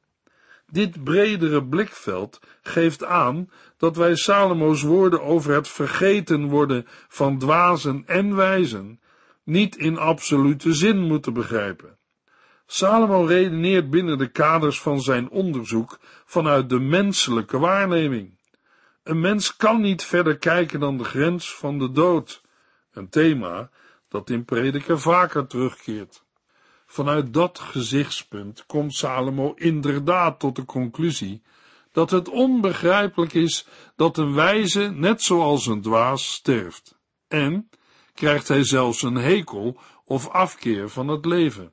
Dit 0.70 1.04
bredere 1.04 1.64
blikveld 1.64 2.40
geeft 2.62 3.04
aan 3.04 3.50
dat 3.76 3.96
wij 3.96 4.16
Salomo's 4.16 4.82
woorden 4.82 5.22
over 5.22 5.54
het 5.54 5.68
vergeten 5.68 6.48
worden 6.48 6.86
van 7.08 7.38
dwazen 7.38 8.02
en 8.06 8.36
wijzen 8.36 9.00
niet 9.42 9.76
in 9.76 9.98
absolute 9.98 10.74
zin 10.74 10.98
moeten 10.98 11.32
begrijpen. 11.32 11.98
Salomo 12.66 13.24
redeneert 13.24 13.90
binnen 13.90 14.18
de 14.18 14.30
kaders 14.30 14.80
van 14.80 15.00
zijn 15.00 15.30
onderzoek 15.30 15.98
vanuit 16.24 16.68
de 16.68 16.80
menselijke 16.80 17.58
waarneming. 17.58 18.38
Een 19.02 19.20
mens 19.20 19.56
kan 19.56 19.80
niet 19.80 20.04
verder 20.04 20.38
kijken 20.38 20.80
dan 20.80 20.98
de 20.98 21.04
grens 21.04 21.54
van 21.54 21.78
de 21.78 21.92
dood, 21.92 22.42
een 22.92 23.08
thema 23.08 23.70
dat 24.08 24.30
in 24.30 24.44
prediker 24.44 25.00
vaker 25.00 25.46
terugkeert. 25.46 26.24
Vanuit 26.86 27.32
dat 27.32 27.58
gezichtspunt 27.58 28.66
komt 28.66 28.94
Salomo 28.94 29.52
inderdaad 29.54 30.38
tot 30.38 30.56
de 30.56 30.64
conclusie 30.64 31.42
dat 31.92 32.10
het 32.10 32.28
onbegrijpelijk 32.28 33.34
is 33.34 33.66
dat 33.96 34.16
een 34.16 34.34
wijze, 34.34 34.90
net 34.90 35.22
zoals 35.22 35.66
een 35.66 35.82
dwaas, 35.82 36.32
sterft. 36.32 36.98
En 37.28 37.70
krijgt 38.14 38.48
hij 38.48 38.64
zelfs 38.64 39.02
een 39.02 39.14
hekel 39.14 39.80
of 40.04 40.28
afkeer 40.28 40.88
van 40.88 41.08
het 41.08 41.24
leven. 41.24 41.72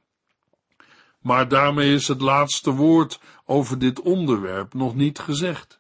Maar 1.24 1.48
daarmee 1.48 1.94
is 1.94 2.08
het 2.08 2.22
laatste 2.22 2.72
woord 2.72 3.20
over 3.46 3.80
dit 3.80 4.02
onderwerp 4.02 4.74
nog 4.74 4.96
niet 4.96 5.20
gezegd. 5.20 5.80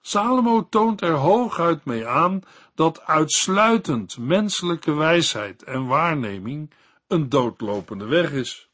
Salomo 0.00 0.66
toont 0.68 1.00
er 1.00 1.12
hooguit 1.12 1.84
mee 1.84 2.06
aan 2.06 2.42
dat 2.74 3.00
uitsluitend 3.06 4.18
menselijke 4.18 4.94
wijsheid 4.94 5.62
en 5.62 5.86
waarneming 5.86 6.70
een 7.06 7.28
doodlopende 7.28 8.04
weg 8.04 8.32
is. 8.32 8.68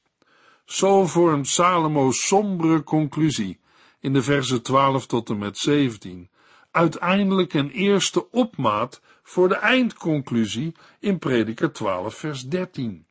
Zo 0.65 1.07
vormt 1.07 1.49
Salomo's 1.49 2.27
sombere 2.27 2.83
conclusie 2.83 3.59
in 4.01 4.13
de 4.13 4.23
versen 4.23 4.63
12 4.63 5.07
tot 5.07 5.31
en 5.31 5.39
met 5.39 5.59
17 5.59 6.29
uiteindelijk 6.71 7.55
een 7.55 7.71
eerste 7.71 8.31
opmaat 8.31 9.01
voor 9.23 9.49
de 9.49 9.55
eindconclusie 9.55 10.75
in 11.01 11.19
Prediker 11.19 11.73
12 11.73 12.15
vers 12.15 12.43
13. 12.43 13.07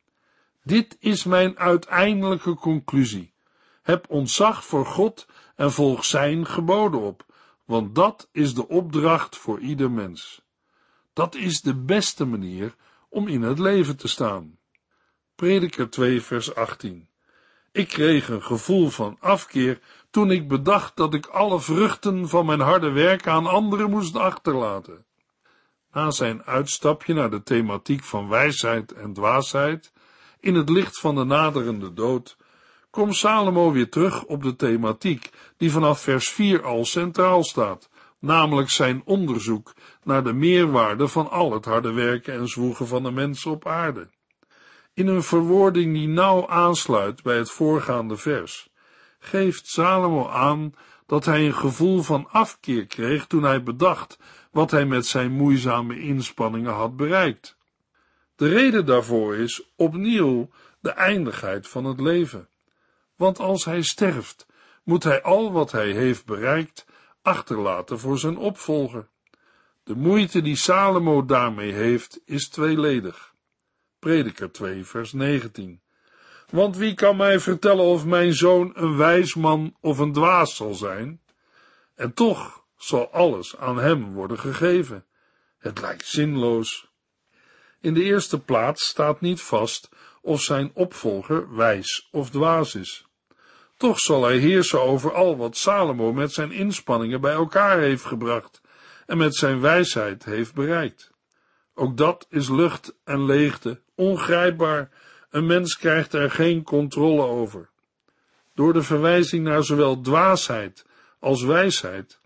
Dit 0.66 0.96
is 1.00 1.24
mijn 1.24 1.58
uiteindelijke 1.58 2.54
conclusie. 2.54 3.32
Heb 3.82 4.10
ontzag 4.10 4.64
voor 4.64 4.86
God 4.86 5.26
en 5.56 5.72
volg 5.72 6.04
zijn 6.04 6.46
geboden 6.46 7.00
op, 7.00 7.26
want 7.64 7.94
dat 7.94 8.28
is 8.32 8.54
de 8.54 8.68
opdracht 8.68 9.36
voor 9.36 9.60
ieder 9.60 9.90
mens. 9.90 10.42
Dat 11.12 11.34
is 11.34 11.60
de 11.60 11.74
beste 11.74 12.24
manier 12.24 12.74
om 13.08 13.28
in 13.28 13.42
het 13.42 13.58
leven 13.58 13.96
te 13.96 14.08
staan. 14.08 14.58
Prediker 15.34 15.90
2 15.90 16.22
vers 16.22 16.54
18. 16.54 17.08
Ik 17.72 17.88
kreeg 17.88 18.28
een 18.28 18.42
gevoel 18.42 18.88
van 18.88 19.16
afkeer 19.20 19.80
toen 20.10 20.30
ik 20.30 20.48
bedacht 20.48 20.96
dat 20.96 21.14
ik 21.14 21.26
alle 21.26 21.60
vruchten 21.60 22.28
van 22.28 22.46
mijn 22.46 22.60
harde 22.60 22.90
werk 22.90 23.26
aan 23.26 23.46
anderen 23.46 23.90
moest 23.90 24.16
achterlaten. 24.16 25.04
Na 25.92 26.10
zijn 26.10 26.42
uitstapje 26.42 27.14
naar 27.14 27.30
de 27.30 27.42
thematiek 27.42 28.04
van 28.04 28.28
wijsheid 28.28 28.92
en 28.92 29.12
dwaasheid, 29.12 29.92
in 30.44 30.54
het 30.54 30.68
licht 30.68 30.98
van 31.00 31.14
de 31.14 31.24
naderende 31.24 31.92
dood, 31.92 32.36
komt 32.90 33.16
Salomo 33.16 33.72
weer 33.72 33.88
terug 33.88 34.24
op 34.24 34.42
de 34.42 34.56
thematiek 34.56 35.30
die 35.56 35.70
vanaf 35.70 36.00
vers 36.00 36.28
4 36.28 36.64
al 36.64 36.84
centraal 36.84 37.44
staat, 37.44 37.88
namelijk 38.18 38.70
zijn 38.70 39.02
onderzoek 39.04 39.74
naar 40.02 40.24
de 40.24 40.32
meerwaarde 40.32 41.08
van 41.08 41.30
al 41.30 41.52
het 41.52 41.64
harde 41.64 41.92
werken 41.92 42.34
en 42.34 42.48
zwoegen 42.48 42.86
van 42.86 43.02
de 43.02 43.10
mensen 43.10 43.50
op 43.50 43.66
aarde. 43.66 44.08
In 44.94 45.06
een 45.06 45.22
verwoording 45.22 45.94
die 45.94 46.08
nauw 46.08 46.48
aansluit 46.48 47.22
bij 47.22 47.36
het 47.36 47.50
voorgaande 47.50 48.16
vers, 48.16 48.68
geeft 49.18 49.66
Salomo 49.66 50.28
aan 50.28 50.74
dat 51.06 51.24
hij 51.24 51.46
een 51.46 51.54
gevoel 51.54 52.02
van 52.02 52.28
afkeer 52.30 52.86
kreeg 52.86 53.26
toen 53.26 53.42
hij 53.42 53.62
bedacht 53.62 54.18
wat 54.50 54.70
hij 54.70 54.86
met 54.86 55.06
zijn 55.06 55.32
moeizame 55.32 56.00
inspanningen 56.00 56.72
had 56.72 56.96
bereikt. 56.96 57.56
De 58.36 58.48
reden 58.48 58.86
daarvoor 58.86 59.36
is 59.36 59.62
opnieuw 59.76 60.50
de 60.80 60.90
eindigheid 60.90 61.68
van 61.68 61.84
het 61.84 62.00
leven. 62.00 62.48
Want 63.16 63.38
als 63.38 63.64
hij 63.64 63.82
sterft, 63.82 64.46
moet 64.82 65.04
hij 65.04 65.22
al 65.22 65.52
wat 65.52 65.72
hij 65.72 65.90
heeft 65.90 66.24
bereikt 66.24 66.86
achterlaten 67.22 67.98
voor 67.98 68.18
zijn 68.18 68.36
opvolger. 68.36 69.08
De 69.84 69.94
moeite 69.94 70.42
die 70.42 70.56
Salomo 70.56 71.24
daarmee 71.24 71.72
heeft, 71.72 72.20
is 72.24 72.48
tweeledig. 72.48 73.34
Prediker 73.98 74.52
2, 74.52 74.84
vers 74.84 75.12
19. 75.12 75.80
Want 76.50 76.76
wie 76.76 76.94
kan 76.94 77.16
mij 77.16 77.40
vertellen 77.40 77.84
of 77.84 78.04
mijn 78.04 78.34
zoon 78.34 78.70
een 78.74 78.96
wijs 78.96 79.34
man 79.34 79.76
of 79.80 79.98
een 79.98 80.12
dwaas 80.12 80.56
zal 80.56 80.74
zijn? 80.74 81.20
En 81.94 82.14
toch 82.14 82.64
zal 82.76 83.12
alles 83.12 83.56
aan 83.56 83.78
hem 83.78 84.12
worden 84.12 84.38
gegeven. 84.38 85.06
Het 85.58 85.80
lijkt 85.80 86.06
zinloos. 86.06 86.92
In 87.84 87.94
de 87.94 88.02
eerste 88.02 88.40
plaats 88.40 88.86
staat 88.86 89.20
niet 89.20 89.40
vast 89.40 89.88
of 90.22 90.42
zijn 90.42 90.70
opvolger 90.74 91.54
wijs 91.56 92.08
of 92.10 92.30
dwaas 92.30 92.74
is. 92.74 93.06
Toch 93.76 93.98
zal 93.98 94.24
hij 94.24 94.36
heersen 94.36 94.82
over 94.82 95.12
al 95.12 95.36
wat 95.36 95.56
Salomo 95.56 96.12
met 96.12 96.32
zijn 96.32 96.52
inspanningen 96.52 97.20
bij 97.20 97.32
elkaar 97.32 97.78
heeft 97.78 98.04
gebracht 98.04 98.60
en 99.06 99.16
met 99.16 99.36
zijn 99.36 99.60
wijsheid 99.60 100.24
heeft 100.24 100.54
bereikt. 100.54 101.10
Ook 101.74 101.96
dat 101.96 102.26
is 102.30 102.48
lucht 102.48 102.94
en 103.04 103.24
leegte, 103.24 103.80
ongrijpbaar. 103.94 104.90
Een 105.30 105.46
mens 105.46 105.78
krijgt 105.78 106.12
er 106.12 106.30
geen 106.30 106.62
controle 106.62 107.22
over. 107.22 107.68
Door 108.54 108.72
de 108.72 108.82
verwijzing 108.82 109.44
naar 109.44 109.64
zowel 109.64 110.00
dwaasheid 110.00 110.86
als 111.18 111.42
wijsheid, 111.42 112.20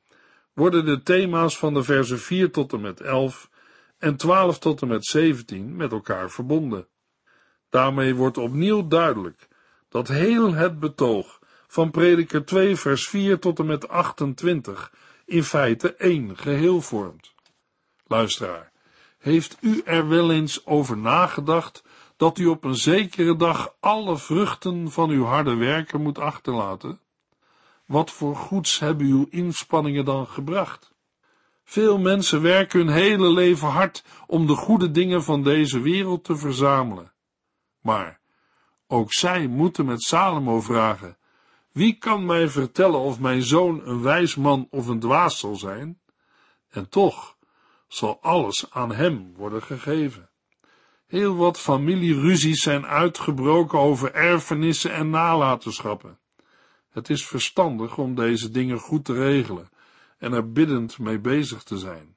worden 0.53 0.85
de 0.85 1.03
thema's 1.03 1.59
van 1.59 1.75
de 1.75 1.83
versen 1.83 2.19
4 2.19 2.51
tot 2.51 2.73
en 2.73 2.81
met 2.81 3.01
11 3.01 3.49
en 3.99 4.17
12 4.17 4.59
tot 4.59 4.83
en 4.83 4.89
met 4.89 5.07
17 5.07 5.77
met 5.77 5.93
elkaar 5.93 6.31
verbonden. 6.31 6.89
Daarmee 7.69 8.15
wordt 8.15 8.39
opnieuw 8.39 8.89
duidelijk 8.89 9.49
dat 9.89 10.09
heel 10.09 10.55
het 10.55 10.79
betoog 10.79 11.39
van 11.67 11.91
prediker 11.91 12.45
2 12.45 12.77
vers 12.77 13.09
4 13.09 13.39
tot 13.39 13.59
en 13.59 13.67
met 13.67 13.89
28 13.89 14.93
in 15.25 15.45
feite 15.45 15.95
één 15.95 16.37
geheel 16.37 16.81
vormt. 16.81 17.35
Luisteraar, 18.07 18.73
heeft 19.19 19.57
u 19.61 19.83
er 19.85 20.09
wel 20.09 20.31
eens 20.31 20.67
over 20.67 20.97
nagedacht 20.97 21.83
dat 22.17 22.39
u 22.39 22.47
op 22.47 22.65
een 22.65 22.77
zekere 22.77 23.37
dag 23.37 23.75
alle 23.81 24.19
vruchten 24.19 24.91
van 24.91 25.11
uw 25.11 25.25
harde 25.25 25.55
werken 25.55 26.03
moet 26.03 26.19
achterlaten? 26.19 27.01
Wat 27.87 28.11
voor 28.11 28.37
goeds 28.37 28.79
hebben 28.79 29.07
uw 29.07 29.27
inspanningen 29.31 30.05
dan 30.05 30.27
gebracht? 30.27 30.93
Veel 31.71 31.99
mensen 31.99 32.43
werken 32.43 32.79
hun 32.79 32.89
hele 32.89 33.31
leven 33.31 33.69
hard 33.69 34.05
om 34.27 34.47
de 34.47 34.55
goede 34.55 34.91
dingen 34.91 35.23
van 35.23 35.43
deze 35.43 35.81
wereld 35.81 36.25
te 36.25 36.37
verzamelen. 36.37 37.13
Maar 37.81 38.21
ook 38.87 39.13
zij 39.13 39.47
moeten 39.47 39.85
met 39.85 40.03
Salomo 40.03 40.61
vragen: 40.61 41.17
Wie 41.73 41.99
kan 41.99 42.27
mij 42.27 42.49
vertellen 42.49 42.99
of 42.99 43.21
mijn 43.21 43.43
zoon 43.43 43.81
een 43.85 44.03
wijs 44.03 44.35
man 44.35 44.67
of 44.71 44.87
een 44.87 45.01
dwaas 45.01 45.39
zal 45.39 45.57
zijn? 45.57 46.01
En 46.69 46.89
toch 46.89 47.37
zal 47.89 48.19
alles 48.23 48.71
aan 48.71 48.93
hem 48.93 49.33
worden 49.37 49.63
gegeven. 49.63 50.31
Heel 51.07 51.37
wat 51.37 51.59
familieruzies 51.59 52.63
zijn 52.63 52.87
uitgebroken 52.87 53.79
over 53.79 54.15
erfenissen 54.15 54.93
en 54.93 55.11
nalatenschappen. 55.11 56.19
Het 56.91 57.11
is 57.11 57.27
verstandig 57.27 57.99
om 57.99 58.15
deze 58.15 58.51
dingen 58.51 58.79
goed 58.79 59.05
te 59.05 59.13
regelen 59.13 59.69
en 60.19 60.33
er 60.33 60.53
biddend 60.53 60.99
mee 60.99 61.19
bezig 61.19 61.63
te 61.63 61.79
zijn. 61.79 62.17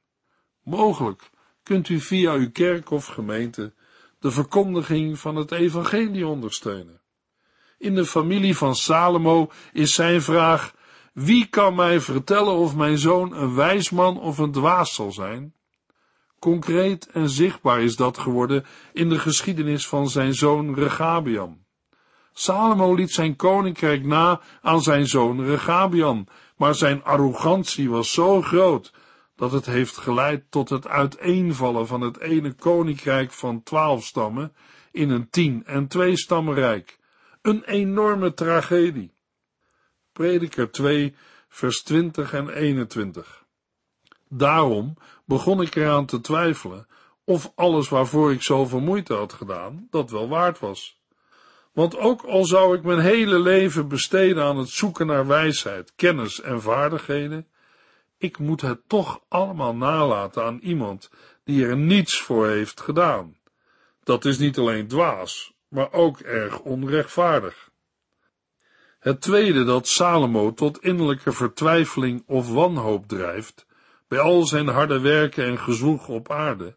Mogelijk 0.63 1.29
kunt 1.63 1.89
u 1.89 1.99
via 1.99 2.33
uw 2.33 2.51
kerk 2.51 2.89
of 2.89 3.05
gemeente 3.05 3.73
de 4.19 4.31
verkondiging 4.31 5.19
van 5.19 5.35
het 5.35 5.51
evangelie 5.51 6.27
ondersteunen. 6.27 7.01
In 7.77 7.95
de 7.95 8.05
familie 8.05 8.57
van 8.57 8.75
Salomo 8.75 9.51
is 9.71 9.93
zijn 9.93 10.21
vraag: 10.21 10.73
wie 11.13 11.45
kan 11.45 11.75
mij 11.75 11.99
vertellen 11.99 12.53
of 12.53 12.75
mijn 12.75 12.97
zoon 12.97 13.35
een 13.35 13.55
wijs 13.55 13.89
man 13.89 14.19
of 14.19 14.37
een 14.37 14.51
dwaas 14.51 14.93
zal 14.93 15.11
zijn? 15.11 15.53
Concreet 16.39 17.07
en 17.07 17.29
zichtbaar 17.29 17.81
is 17.81 17.95
dat 17.95 18.17
geworden 18.17 18.65
in 18.93 19.09
de 19.09 19.19
geschiedenis 19.19 19.87
van 19.87 20.09
zijn 20.09 20.33
zoon 20.33 20.75
Regabiam. 20.75 21.65
Salomo 22.33 22.93
liet 22.93 23.11
zijn 23.11 23.35
koninkrijk 23.35 24.05
na 24.05 24.41
aan 24.61 24.81
zijn 24.81 25.07
zoon 25.07 25.45
Regabiam, 25.45 26.27
maar 26.61 26.75
zijn 26.75 27.03
arrogantie 27.03 27.89
was 27.89 28.13
zo 28.13 28.41
groot 28.41 28.93
dat 29.35 29.51
het 29.51 29.65
heeft 29.65 29.97
geleid 29.97 30.43
tot 30.49 30.69
het 30.69 30.87
uiteenvallen 30.87 31.87
van 31.87 32.01
het 32.01 32.19
ene 32.19 32.53
koninkrijk 32.53 33.31
van 33.31 33.63
twaalf 33.63 34.03
stammen 34.03 34.53
in 34.91 35.09
een 35.09 35.29
tien- 35.29 35.65
en 35.65 35.87
twee 35.87 36.17
stammenrijk. 36.17 36.99
Een 37.41 37.63
enorme 37.63 38.33
tragedie. 38.33 39.13
Prediker 40.11 40.71
2, 40.71 41.15
vers 41.49 41.83
20 41.83 42.33
en 42.33 42.49
21. 42.49 43.45
Daarom 44.27 44.97
begon 45.25 45.61
ik 45.61 45.75
eraan 45.75 46.05
te 46.05 46.21
twijfelen 46.21 46.87
of 47.23 47.51
alles 47.55 47.89
waarvoor 47.89 48.31
ik 48.31 48.41
zoveel 48.43 48.79
moeite 48.79 49.13
had 49.13 49.33
gedaan, 49.33 49.87
dat 49.89 50.11
wel 50.11 50.29
waard 50.29 50.59
was. 50.59 51.00
Want 51.71 51.97
ook 51.97 52.23
al 52.23 52.45
zou 52.45 52.77
ik 52.77 52.83
mijn 52.83 52.99
hele 52.99 53.39
leven 53.39 53.87
besteden 53.87 54.43
aan 54.43 54.57
het 54.57 54.69
zoeken 54.69 55.07
naar 55.07 55.27
wijsheid, 55.27 55.93
kennis 55.95 56.41
en 56.41 56.61
vaardigheden, 56.61 57.47
ik 58.17 58.37
moet 58.37 58.61
het 58.61 58.81
toch 58.87 59.21
allemaal 59.27 59.75
nalaten 59.75 60.43
aan 60.43 60.59
iemand 60.61 61.09
die 61.43 61.65
er 61.65 61.77
niets 61.77 62.21
voor 62.21 62.47
heeft 62.47 62.81
gedaan. 62.81 63.37
Dat 64.03 64.25
is 64.25 64.37
niet 64.37 64.57
alleen 64.57 64.87
dwaas, 64.87 65.53
maar 65.67 65.93
ook 65.93 66.19
erg 66.19 66.59
onrechtvaardig. 66.59 67.69
Het 68.99 69.21
tweede 69.21 69.63
dat 69.63 69.87
Salomo 69.87 70.53
tot 70.53 70.83
innerlijke 70.83 71.31
vertwijfeling 71.31 72.23
of 72.27 72.49
wanhoop 72.49 73.07
drijft, 73.07 73.65
bij 74.07 74.19
al 74.19 74.45
zijn 74.45 74.67
harde 74.67 74.99
werken 74.99 75.45
en 75.45 75.59
gezwoeg 75.59 76.07
op 76.07 76.31
aarde, 76.31 76.75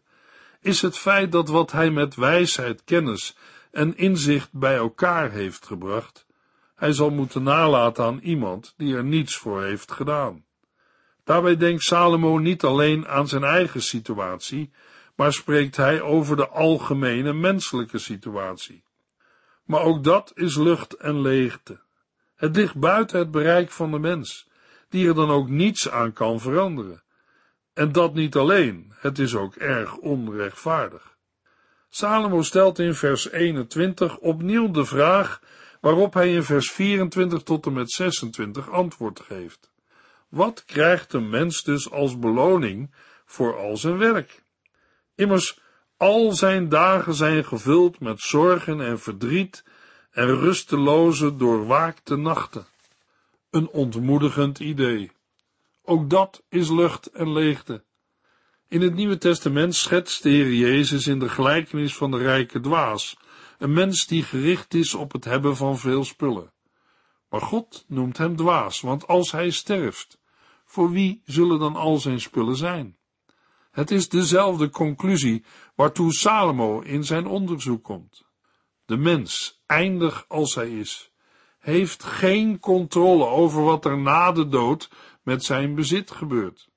is 0.61 0.81
het 0.81 0.97
feit 0.97 1.31
dat 1.31 1.49
wat 1.49 1.71
hij 1.71 1.91
met 1.91 2.15
wijsheid, 2.15 2.83
kennis 2.83 3.35
en 3.75 3.97
inzicht 3.97 4.49
bij 4.51 4.75
elkaar 4.75 5.31
heeft 5.31 5.65
gebracht, 5.65 6.25
hij 6.75 6.93
zal 6.93 7.09
moeten 7.09 7.43
nalaten 7.43 8.05
aan 8.05 8.19
iemand 8.19 8.73
die 8.77 8.95
er 8.95 9.03
niets 9.03 9.37
voor 9.37 9.63
heeft 9.63 9.91
gedaan. 9.91 10.45
Daarbij 11.23 11.57
denkt 11.57 11.83
Salomo 11.83 12.37
niet 12.37 12.63
alleen 12.63 13.07
aan 13.07 13.27
zijn 13.27 13.43
eigen 13.43 13.81
situatie, 13.81 14.71
maar 15.15 15.33
spreekt 15.33 15.75
hij 15.75 16.01
over 16.01 16.35
de 16.35 16.47
algemene 16.47 17.33
menselijke 17.33 17.97
situatie. 17.97 18.83
Maar 19.63 19.81
ook 19.81 20.03
dat 20.03 20.31
is 20.35 20.57
lucht 20.57 20.93
en 20.93 21.21
leegte. 21.21 21.79
Het 22.35 22.55
ligt 22.55 22.75
buiten 22.75 23.19
het 23.19 23.31
bereik 23.31 23.71
van 23.71 23.91
de 23.91 23.99
mens, 23.99 24.49
die 24.89 25.07
er 25.07 25.15
dan 25.15 25.29
ook 25.29 25.49
niets 25.49 25.89
aan 25.89 26.13
kan 26.13 26.39
veranderen. 26.39 27.03
En 27.73 27.91
dat 27.91 28.13
niet 28.13 28.35
alleen, 28.35 28.93
het 28.95 29.19
is 29.19 29.35
ook 29.35 29.55
erg 29.55 29.95
onrechtvaardig. 29.95 31.14
Salomo 31.95 32.41
stelt 32.41 32.79
in 32.79 32.93
vers 32.93 33.31
21 33.31 34.17
opnieuw 34.17 34.71
de 34.71 34.85
vraag 34.85 35.41
waarop 35.81 36.13
hij 36.13 36.33
in 36.33 36.43
vers 36.43 36.71
24 36.71 37.43
tot 37.43 37.65
en 37.65 37.73
met 37.73 37.91
26 37.91 38.69
antwoord 38.69 39.19
geeft. 39.19 39.71
Wat 40.29 40.65
krijgt 40.65 41.13
een 41.13 41.29
mens 41.29 41.63
dus 41.63 41.91
als 41.91 42.19
beloning 42.19 42.91
voor 43.25 43.57
al 43.57 43.77
zijn 43.77 43.97
werk? 43.97 44.43
Immers, 45.15 45.59
al 45.97 46.31
zijn 46.31 46.69
dagen 46.69 47.13
zijn 47.13 47.45
gevuld 47.45 47.99
met 47.99 48.19
zorgen 48.19 48.81
en 48.81 48.99
verdriet 48.99 49.63
en 50.11 50.39
rusteloze 50.39 51.35
doorwaakte 51.35 52.15
nachten. 52.15 52.65
Een 53.49 53.69
ontmoedigend 53.69 54.59
idee. 54.59 55.11
Ook 55.83 56.09
dat 56.09 56.43
is 56.49 56.69
lucht 56.69 57.05
en 57.05 57.31
leegte. 57.31 57.83
In 58.67 58.81
het 58.81 58.95
Nieuwe 58.95 59.17
Testament 59.17 59.75
schetst 59.75 60.23
de 60.23 60.29
Heer 60.29 60.53
Jezus 60.53 61.07
in 61.07 61.19
de 61.19 61.29
gelijkenis 61.29 61.95
van 61.95 62.11
de 62.11 62.17
rijke 62.17 62.59
dwaas, 62.59 63.17
een 63.57 63.73
mens 63.73 64.07
die 64.07 64.23
gericht 64.23 64.73
is 64.73 64.93
op 64.93 65.11
het 65.11 65.25
hebben 65.25 65.55
van 65.55 65.77
veel 65.77 66.03
spullen. 66.03 66.53
Maar 67.29 67.41
God 67.41 67.85
noemt 67.87 68.17
hem 68.17 68.35
dwaas, 68.35 68.81
want 68.81 69.07
als 69.07 69.31
hij 69.31 69.49
sterft, 69.49 70.19
voor 70.65 70.91
wie 70.91 71.21
zullen 71.25 71.59
dan 71.59 71.75
al 71.75 71.97
zijn 71.97 72.21
spullen 72.21 72.55
zijn? 72.55 72.97
Het 73.71 73.91
is 73.91 74.09
dezelfde 74.09 74.69
conclusie 74.69 75.45
waartoe 75.75 76.13
Salomo 76.13 76.79
in 76.79 77.03
zijn 77.03 77.25
onderzoek 77.25 77.83
komt. 77.83 78.25
De 78.85 78.97
mens, 78.97 79.61
eindig 79.65 80.25
als 80.27 80.55
hij 80.55 80.69
is, 80.69 81.11
heeft 81.59 82.03
geen 82.03 82.59
controle 82.59 83.25
over 83.25 83.63
wat 83.63 83.85
er 83.85 83.97
na 83.97 84.31
de 84.31 84.47
dood 84.47 84.89
met 85.23 85.43
zijn 85.43 85.75
bezit 85.75 86.11
gebeurt. 86.11 86.69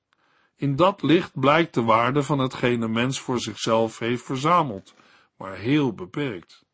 In 0.59 0.75
dat 0.75 1.01
licht 1.01 1.39
blijkt 1.39 1.73
de 1.73 1.83
waarde 1.83 2.23
van 2.23 2.39
hetgeen 2.39 2.81
een 2.81 2.91
mens 2.91 3.19
voor 3.19 3.39
zichzelf 3.39 3.99
heeft 3.99 4.23
verzameld, 4.23 4.93
maar 5.37 5.55
heel 5.55 5.93
beperkt. 5.93 6.65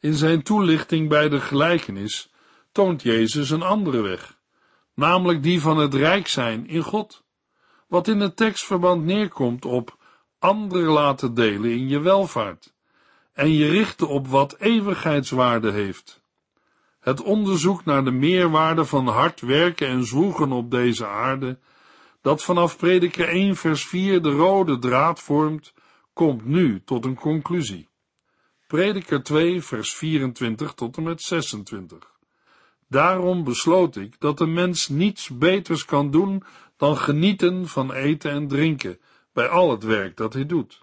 In 0.00 0.14
zijn 0.14 0.42
toelichting 0.42 1.08
bij 1.08 1.28
de 1.28 1.40
gelijkenis 1.40 2.32
toont 2.72 3.02
Jezus 3.02 3.50
een 3.50 3.62
andere 3.62 4.00
weg, 4.00 4.38
namelijk 4.94 5.42
die 5.42 5.60
van 5.60 5.78
het 5.78 5.94
rijk 5.94 6.26
zijn 6.26 6.68
in 6.68 6.82
God, 6.82 7.24
wat 7.86 8.08
in 8.08 8.20
het 8.20 8.36
tekstverband 8.36 9.04
neerkomt 9.04 9.64
op 9.64 9.96
anderen 10.38 10.92
laten 10.92 11.34
delen 11.34 11.70
in 11.70 11.88
je 11.88 12.00
welvaart 12.00 12.74
en 13.32 13.52
je 13.52 13.68
richten 13.68 14.08
op 14.08 14.28
wat 14.28 14.56
eeuwigheidswaarde 14.58 15.70
heeft. 15.70 16.22
Het 17.00 17.22
onderzoek 17.22 17.84
naar 17.84 18.04
de 18.04 18.10
meerwaarde 18.10 18.84
van 18.84 19.06
hard 19.06 19.40
werken 19.40 19.88
en 19.88 20.04
zwoegen 20.04 20.52
op 20.52 20.70
deze 20.70 21.06
aarde, 21.06 21.58
dat 22.20 22.42
vanaf 22.42 22.76
prediker 22.76 23.28
1 23.28 23.56
vers 23.56 23.86
4 23.86 24.22
de 24.22 24.30
rode 24.30 24.78
draad 24.78 25.20
vormt, 25.20 25.72
komt 26.12 26.44
nu 26.44 26.82
tot 26.84 27.04
een 27.04 27.14
conclusie. 27.14 27.88
Prediker 28.66 29.22
2 29.22 29.62
vers 29.62 29.94
24 29.94 30.72
tot 30.72 30.96
en 30.96 31.02
met 31.02 31.22
26. 31.22 32.18
Daarom 32.88 33.44
besloot 33.44 33.96
ik 33.96 34.20
dat 34.20 34.38
de 34.38 34.46
mens 34.46 34.88
niets 34.88 35.28
beters 35.28 35.84
kan 35.84 36.10
doen 36.10 36.42
dan 36.76 36.96
genieten 36.96 37.68
van 37.68 37.92
eten 37.92 38.30
en 38.30 38.48
drinken 38.48 38.98
bij 39.32 39.48
al 39.48 39.70
het 39.70 39.82
werk 39.82 40.16
dat 40.16 40.32
hij 40.32 40.46
doet. 40.46 40.82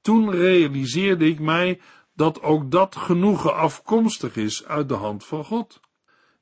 Toen 0.00 0.30
realiseerde 0.30 1.26
ik 1.26 1.38
mij 1.38 1.80
dat 2.14 2.42
ook 2.42 2.70
dat 2.70 2.96
genoegen 2.96 3.54
afkomstig 3.54 4.36
is 4.36 4.64
uit 4.64 4.88
de 4.88 4.94
hand 4.94 5.24
van 5.24 5.44
God. 5.44 5.80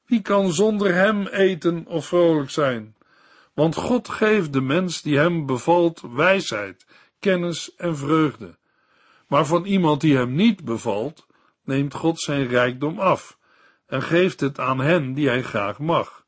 Wie 0.07 0.23
kan 0.23 0.53
zonder 0.53 0.95
hem 0.95 1.27
eten 1.27 1.87
of 1.87 2.07
vrolijk 2.07 2.51
zijn? 2.51 2.97
Want 3.55 3.75
God 3.75 4.09
geeft 4.09 4.53
de 4.53 4.61
mens 4.61 5.03
die 5.03 5.19
hem 5.19 5.47
bevalt 5.47 6.03
wijsheid, 6.15 6.87
kennis 7.19 7.75
en 7.75 7.97
vreugde. 7.97 8.59
Maar 9.27 9.47
van 9.47 9.65
iemand 9.65 10.01
die 10.01 10.17
hem 10.17 10.35
niet 10.35 10.65
bevalt, 10.65 11.27
neemt 11.65 11.95
God 11.95 12.21
zijn 12.21 12.47
rijkdom 12.47 12.99
af 12.99 13.39
en 13.87 14.03
geeft 14.03 14.41
het 14.41 14.59
aan 14.59 14.81
hen 14.81 15.15
die 15.15 15.29
hij 15.29 15.43
graag 15.43 15.79
mag. 15.79 16.27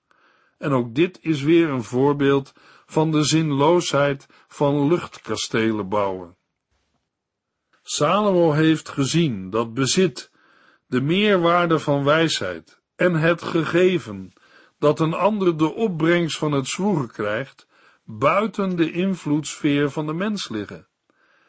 En 0.59 0.73
ook 0.73 0.95
dit 0.95 1.19
is 1.23 1.43
weer 1.43 1.69
een 1.69 1.83
voorbeeld 1.83 2.53
van 2.87 3.11
de 3.11 3.23
zinloosheid 3.23 4.27
van 4.49 4.89
luchtkastelen 4.89 5.89
bouwen. 5.89 6.37
Salomo 7.83 8.53
heeft 8.53 8.89
gezien 8.89 9.51
dat 9.51 9.75
bezit, 9.75 10.31
de 10.87 11.01
meerwaarde 11.01 11.79
van 11.79 12.05
wijsheid 12.05 12.81
en 12.97 13.15
het 13.15 13.43
gegeven 13.43 14.33
dat 14.85 15.01
een 15.01 15.15
ander 15.15 15.57
de 15.57 15.75
opbrengst 15.75 16.39
van 16.39 16.53
het 16.53 16.67
zwoegen 16.67 17.11
krijgt, 17.11 17.67
buiten 18.05 18.77
de 18.77 18.93
invloedssfeer 18.93 19.91
van 19.91 20.07
de 20.07 20.13
mens 20.13 20.49
liggen. 20.49 20.87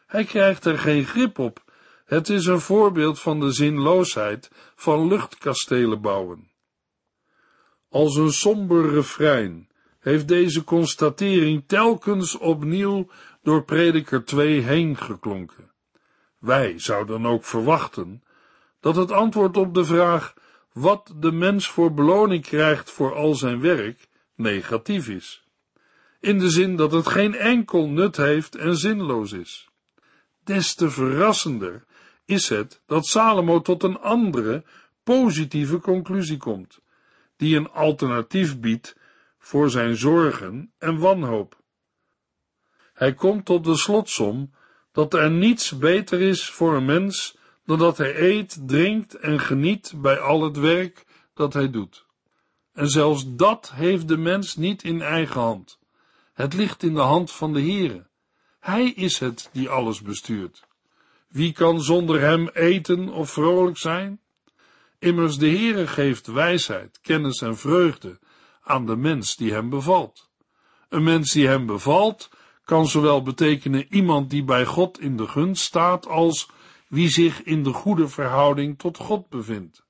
Hij 0.06 0.24
krijgt 0.24 0.64
er 0.64 0.78
geen 0.78 1.04
grip 1.04 1.38
op. 1.38 1.64
Het 2.04 2.28
is 2.28 2.46
een 2.46 2.60
voorbeeld 2.60 3.20
van 3.20 3.40
de 3.40 3.52
zinloosheid 3.52 4.50
van 4.74 5.08
luchtkastelen 5.08 6.00
bouwen. 6.00 6.50
Als 7.88 8.16
een 8.16 8.32
somber 8.32 8.90
refrein 8.90 9.68
heeft 9.98 10.28
deze 10.28 10.64
constatering 10.64 11.64
telkens 11.66 12.38
opnieuw 12.38 13.08
door 13.42 13.64
prediker 13.64 14.24
2 14.24 14.60
heen 14.60 14.96
geklonken. 14.96 15.72
Wij 16.38 16.78
zouden 16.78 17.26
ook 17.26 17.44
verwachten 17.44 18.22
dat 18.80 18.96
het 18.96 19.12
antwoord 19.12 19.56
op 19.56 19.74
de 19.74 19.84
vraag 19.84 20.34
wat 20.76 21.12
de 21.16 21.32
mens 21.32 21.68
voor 21.68 21.94
beloning 21.94 22.42
krijgt 22.42 22.90
voor 22.90 23.14
al 23.14 23.34
zijn 23.34 23.60
werk 23.60 24.08
negatief 24.34 25.08
is. 25.08 25.44
In 26.20 26.38
de 26.38 26.50
zin 26.50 26.76
dat 26.76 26.92
het 26.92 27.06
geen 27.06 27.34
enkel 27.34 27.88
nut 27.88 28.16
heeft 28.16 28.54
en 28.54 28.76
zinloos 28.76 29.32
is. 29.32 29.68
Des 30.44 30.74
te 30.74 30.90
verrassender 30.90 31.84
is 32.24 32.48
het 32.48 32.82
dat 32.86 33.06
Salomo 33.06 33.60
tot 33.60 33.82
een 33.82 33.98
andere, 33.98 34.64
positieve 35.02 35.78
conclusie 35.78 36.36
komt, 36.36 36.80
die 37.36 37.56
een 37.56 37.70
alternatief 37.70 38.60
biedt 38.60 38.96
voor 39.38 39.70
zijn 39.70 39.96
zorgen 39.96 40.72
en 40.78 40.98
wanhoop. 40.98 41.60
Hij 42.92 43.14
komt 43.14 43.44
tot 43.44 43.64
de 43.64 43.76
slotsom 43.76 44.50
dat 44.92 45.14
er 45.14 45.30
niets 45.30 45.78
beter 45.78 46.20
is 46.20 46.50
voor 46.50 46.76
een 46.76 46.84
mens 46.84 47.35
dan 47.66 47.78
dat 47.78 47.98
hij 47.98 48.16
eet, 48.16 48.58
drinkt 48.66 49.14
en 49.14 49.40
geniet 49.40 49.92
bij 49.96 50.18
al 50.18 50.42
het 50.42 50.58
werk 50.58 51.04
dat 51.34 51.52
hij 51.52 51.70
doet. 51.70 52.06
En 52.72 52.88
zelfs 52.88 53.24
dat 53.26 53.72
heeft 53.74 54.08
de 54.08 54.16
mens 54.16 54.56
niet 54.56 54.82
in 54.82 55.02
eigen 55.02 55.40
hand. 55.40 55.78
Het 56.32 56.54
ligt 56.54 56.82
in 56.82 56.94
de 56.94 57.00
hand 57.00 57.32
van 57.32 57.52
de 57.52 57.60
Heere. 57.60 58.06
Hij 58.60 58.90
is 58.90 59.18
het 59.18 59.50
die 59.52 59.68
alles 59.68 60.02
bestuurt. 60.02 60.66
Wie 61.28 61.52
kan 61.52 61.80
zonder 61.80 62.20
hem 62.20 62.48
eten 62.48 63.08
of 63.08 63.30
vrolijk 63.30 63.78
zijn? 63.78 64.20
Immers 64.98 65.38
de 65.38 65.48
Heere 65.48 65.86
geeft 65.86 66.26
wijsheid, 66.26 67.00
kennis 67.00 67.40
en 67.40 67.56
vreugde 67.56 68.18
aan 68.62 68.86
de 68.86 68.96
mens 68.96 69.36
die 69.36 69.52
hem 69.52 69.70
bevalt. 69.70 70.30
Een 70.88 71.02
mens 71.02 71.32
die 71.32 71.46
hem 71.46 71.66
bevalt, 71.66 72.30
kan 72.64 72.86
zowel 72.86 73.22
betekenen 73.22 73.86
iemand 73.94 74.30
die 74.30 74.44
bij 74.44 74.64
God 74.64 75.00
in 75.00 75.16
de 75.16 75.28
gunst 75.28 75.62
staat, 75.62 76.06
als 76.06 76.48
wie 76.96 77.08
zich 77.08 77.42
in 77.42 77.62
de 77.62 77.72
goede 77.72 78.08
verhouding 78.08 78.78
tot 78.78 78.96
God 78.96 79.28
bevindt. 79.28 79.84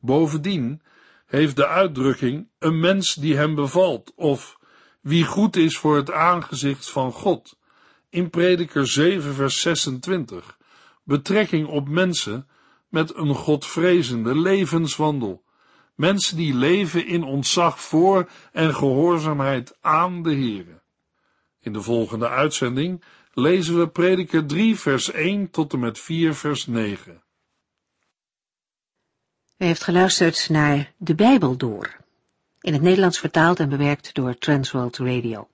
Bovendien 0.00 0.82
heeft 1.26 1.56
de 1.56 1.66
uitdrukking 1.66 2.48
een 2.58 2.80
mens 2.80 3.14
die 3.14 3.36
hem 3.36 3.54
bevalt, 3.54 4.12
of 4.14 4.58
wie 5.00 5.24
goed 5.24 5.56
is 5.56 5.78
voor 5.78 5.96
het 5.96 6.12
aangezicht 6.12 6.90
van 6.90 7.12
God, 7.12 7.58
in 8.10 8.30
Prediker 8.30 8.86
7 8.86 9.34
vers 9.34 9.60
26, 9.60 10.58
betrekking 11.04 11.66
op 11.66 11.88
mensen 11.88 12.48
met 12.88 13.16
een 13.16 13.34
godvrezende 13.34 14.38
levenswandel, 14.38 15.42
mensen 15.94 16.36
die 16.36 16.54
leven 16.54 17.06
in 17.06 17.22
ontzag 17.22 17.80
voor 17.80 18.30
en 18.52 18.74
gehoorzaamheid 18.74 19.76
aan 19.80 20.22
de 20.22 20.34
Heere. 20.34 20.80
In 21.60 21.72
de 21.72 21.82
volgende 21.82 22.28
uitzending 22.28 23.04
lezen 23.32 23.78
we 23.78 23.88
Prediker 23.88 24.46
3 24.46 24.78
vers 24.78 25.10
1 25.10 25.50
tot 25.50 25.72
en 25.72 25.78
met 25.78 25.98
4 25.98 26.34
vers 26.34 26.66
9. 26.66 27.22
U 29.58 29.64
heeft 29.64 29.84
geluisterd 29.84 30.48
naar 30.48 30.92
De 30.96 31.14
Bijbel 31.14 31.56
Door, 31.56 31.96
in 32.60 32.72
het 32.72 32.82
Nederlands 32.82 33.18
vertaald 33.18 33.60
en 33.60 33.68
bewerkt 33.68 34.14
door 34.14 34.38
Transworld 34.38 34.96
Radio. 34.96 35.48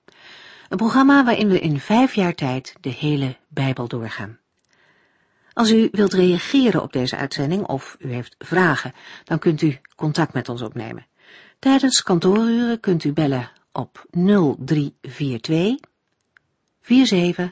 Een 0.69 0.77
programma 0.77 1.23
waarin 1.23 1.47
we 1.47 1.59
in 1.59 1.79
vijf 1.79 2.13
jaar 2.13 2.35
tijd 2.35 2.75
de 2.81 2.89
hele 2.89 3.37
Bijbel 3.47 3.87
doorgaan. 3.87 4.39
Als 5.53 5.71
u 5.71 5.89
wilt 5.91 6.13
reageren 6.13 6.81
op 6.81 6.93
deze 6.93 7.15
uitzending 7.15 7.65
of 7.65 7.95
u 7.99 8.13
heeft 8.13 8.35
vragen, 8.39 8.93
dan 9.23 9.39
kunt 9.39 9.61
u 9.61 9.79
contact 9.95 10.33
met 10.33 10.49
ons 10.49 10.61
opnemen. 10.61 11.07
Tijdens 11.59 12.03
kantooruren 12.03 12.79
kunt 12.79 13.03
u 13.03 13.13
bellen 13.13 13.51
op 13.71 14.05
0342 14.11 15.75
47 16.81 17.51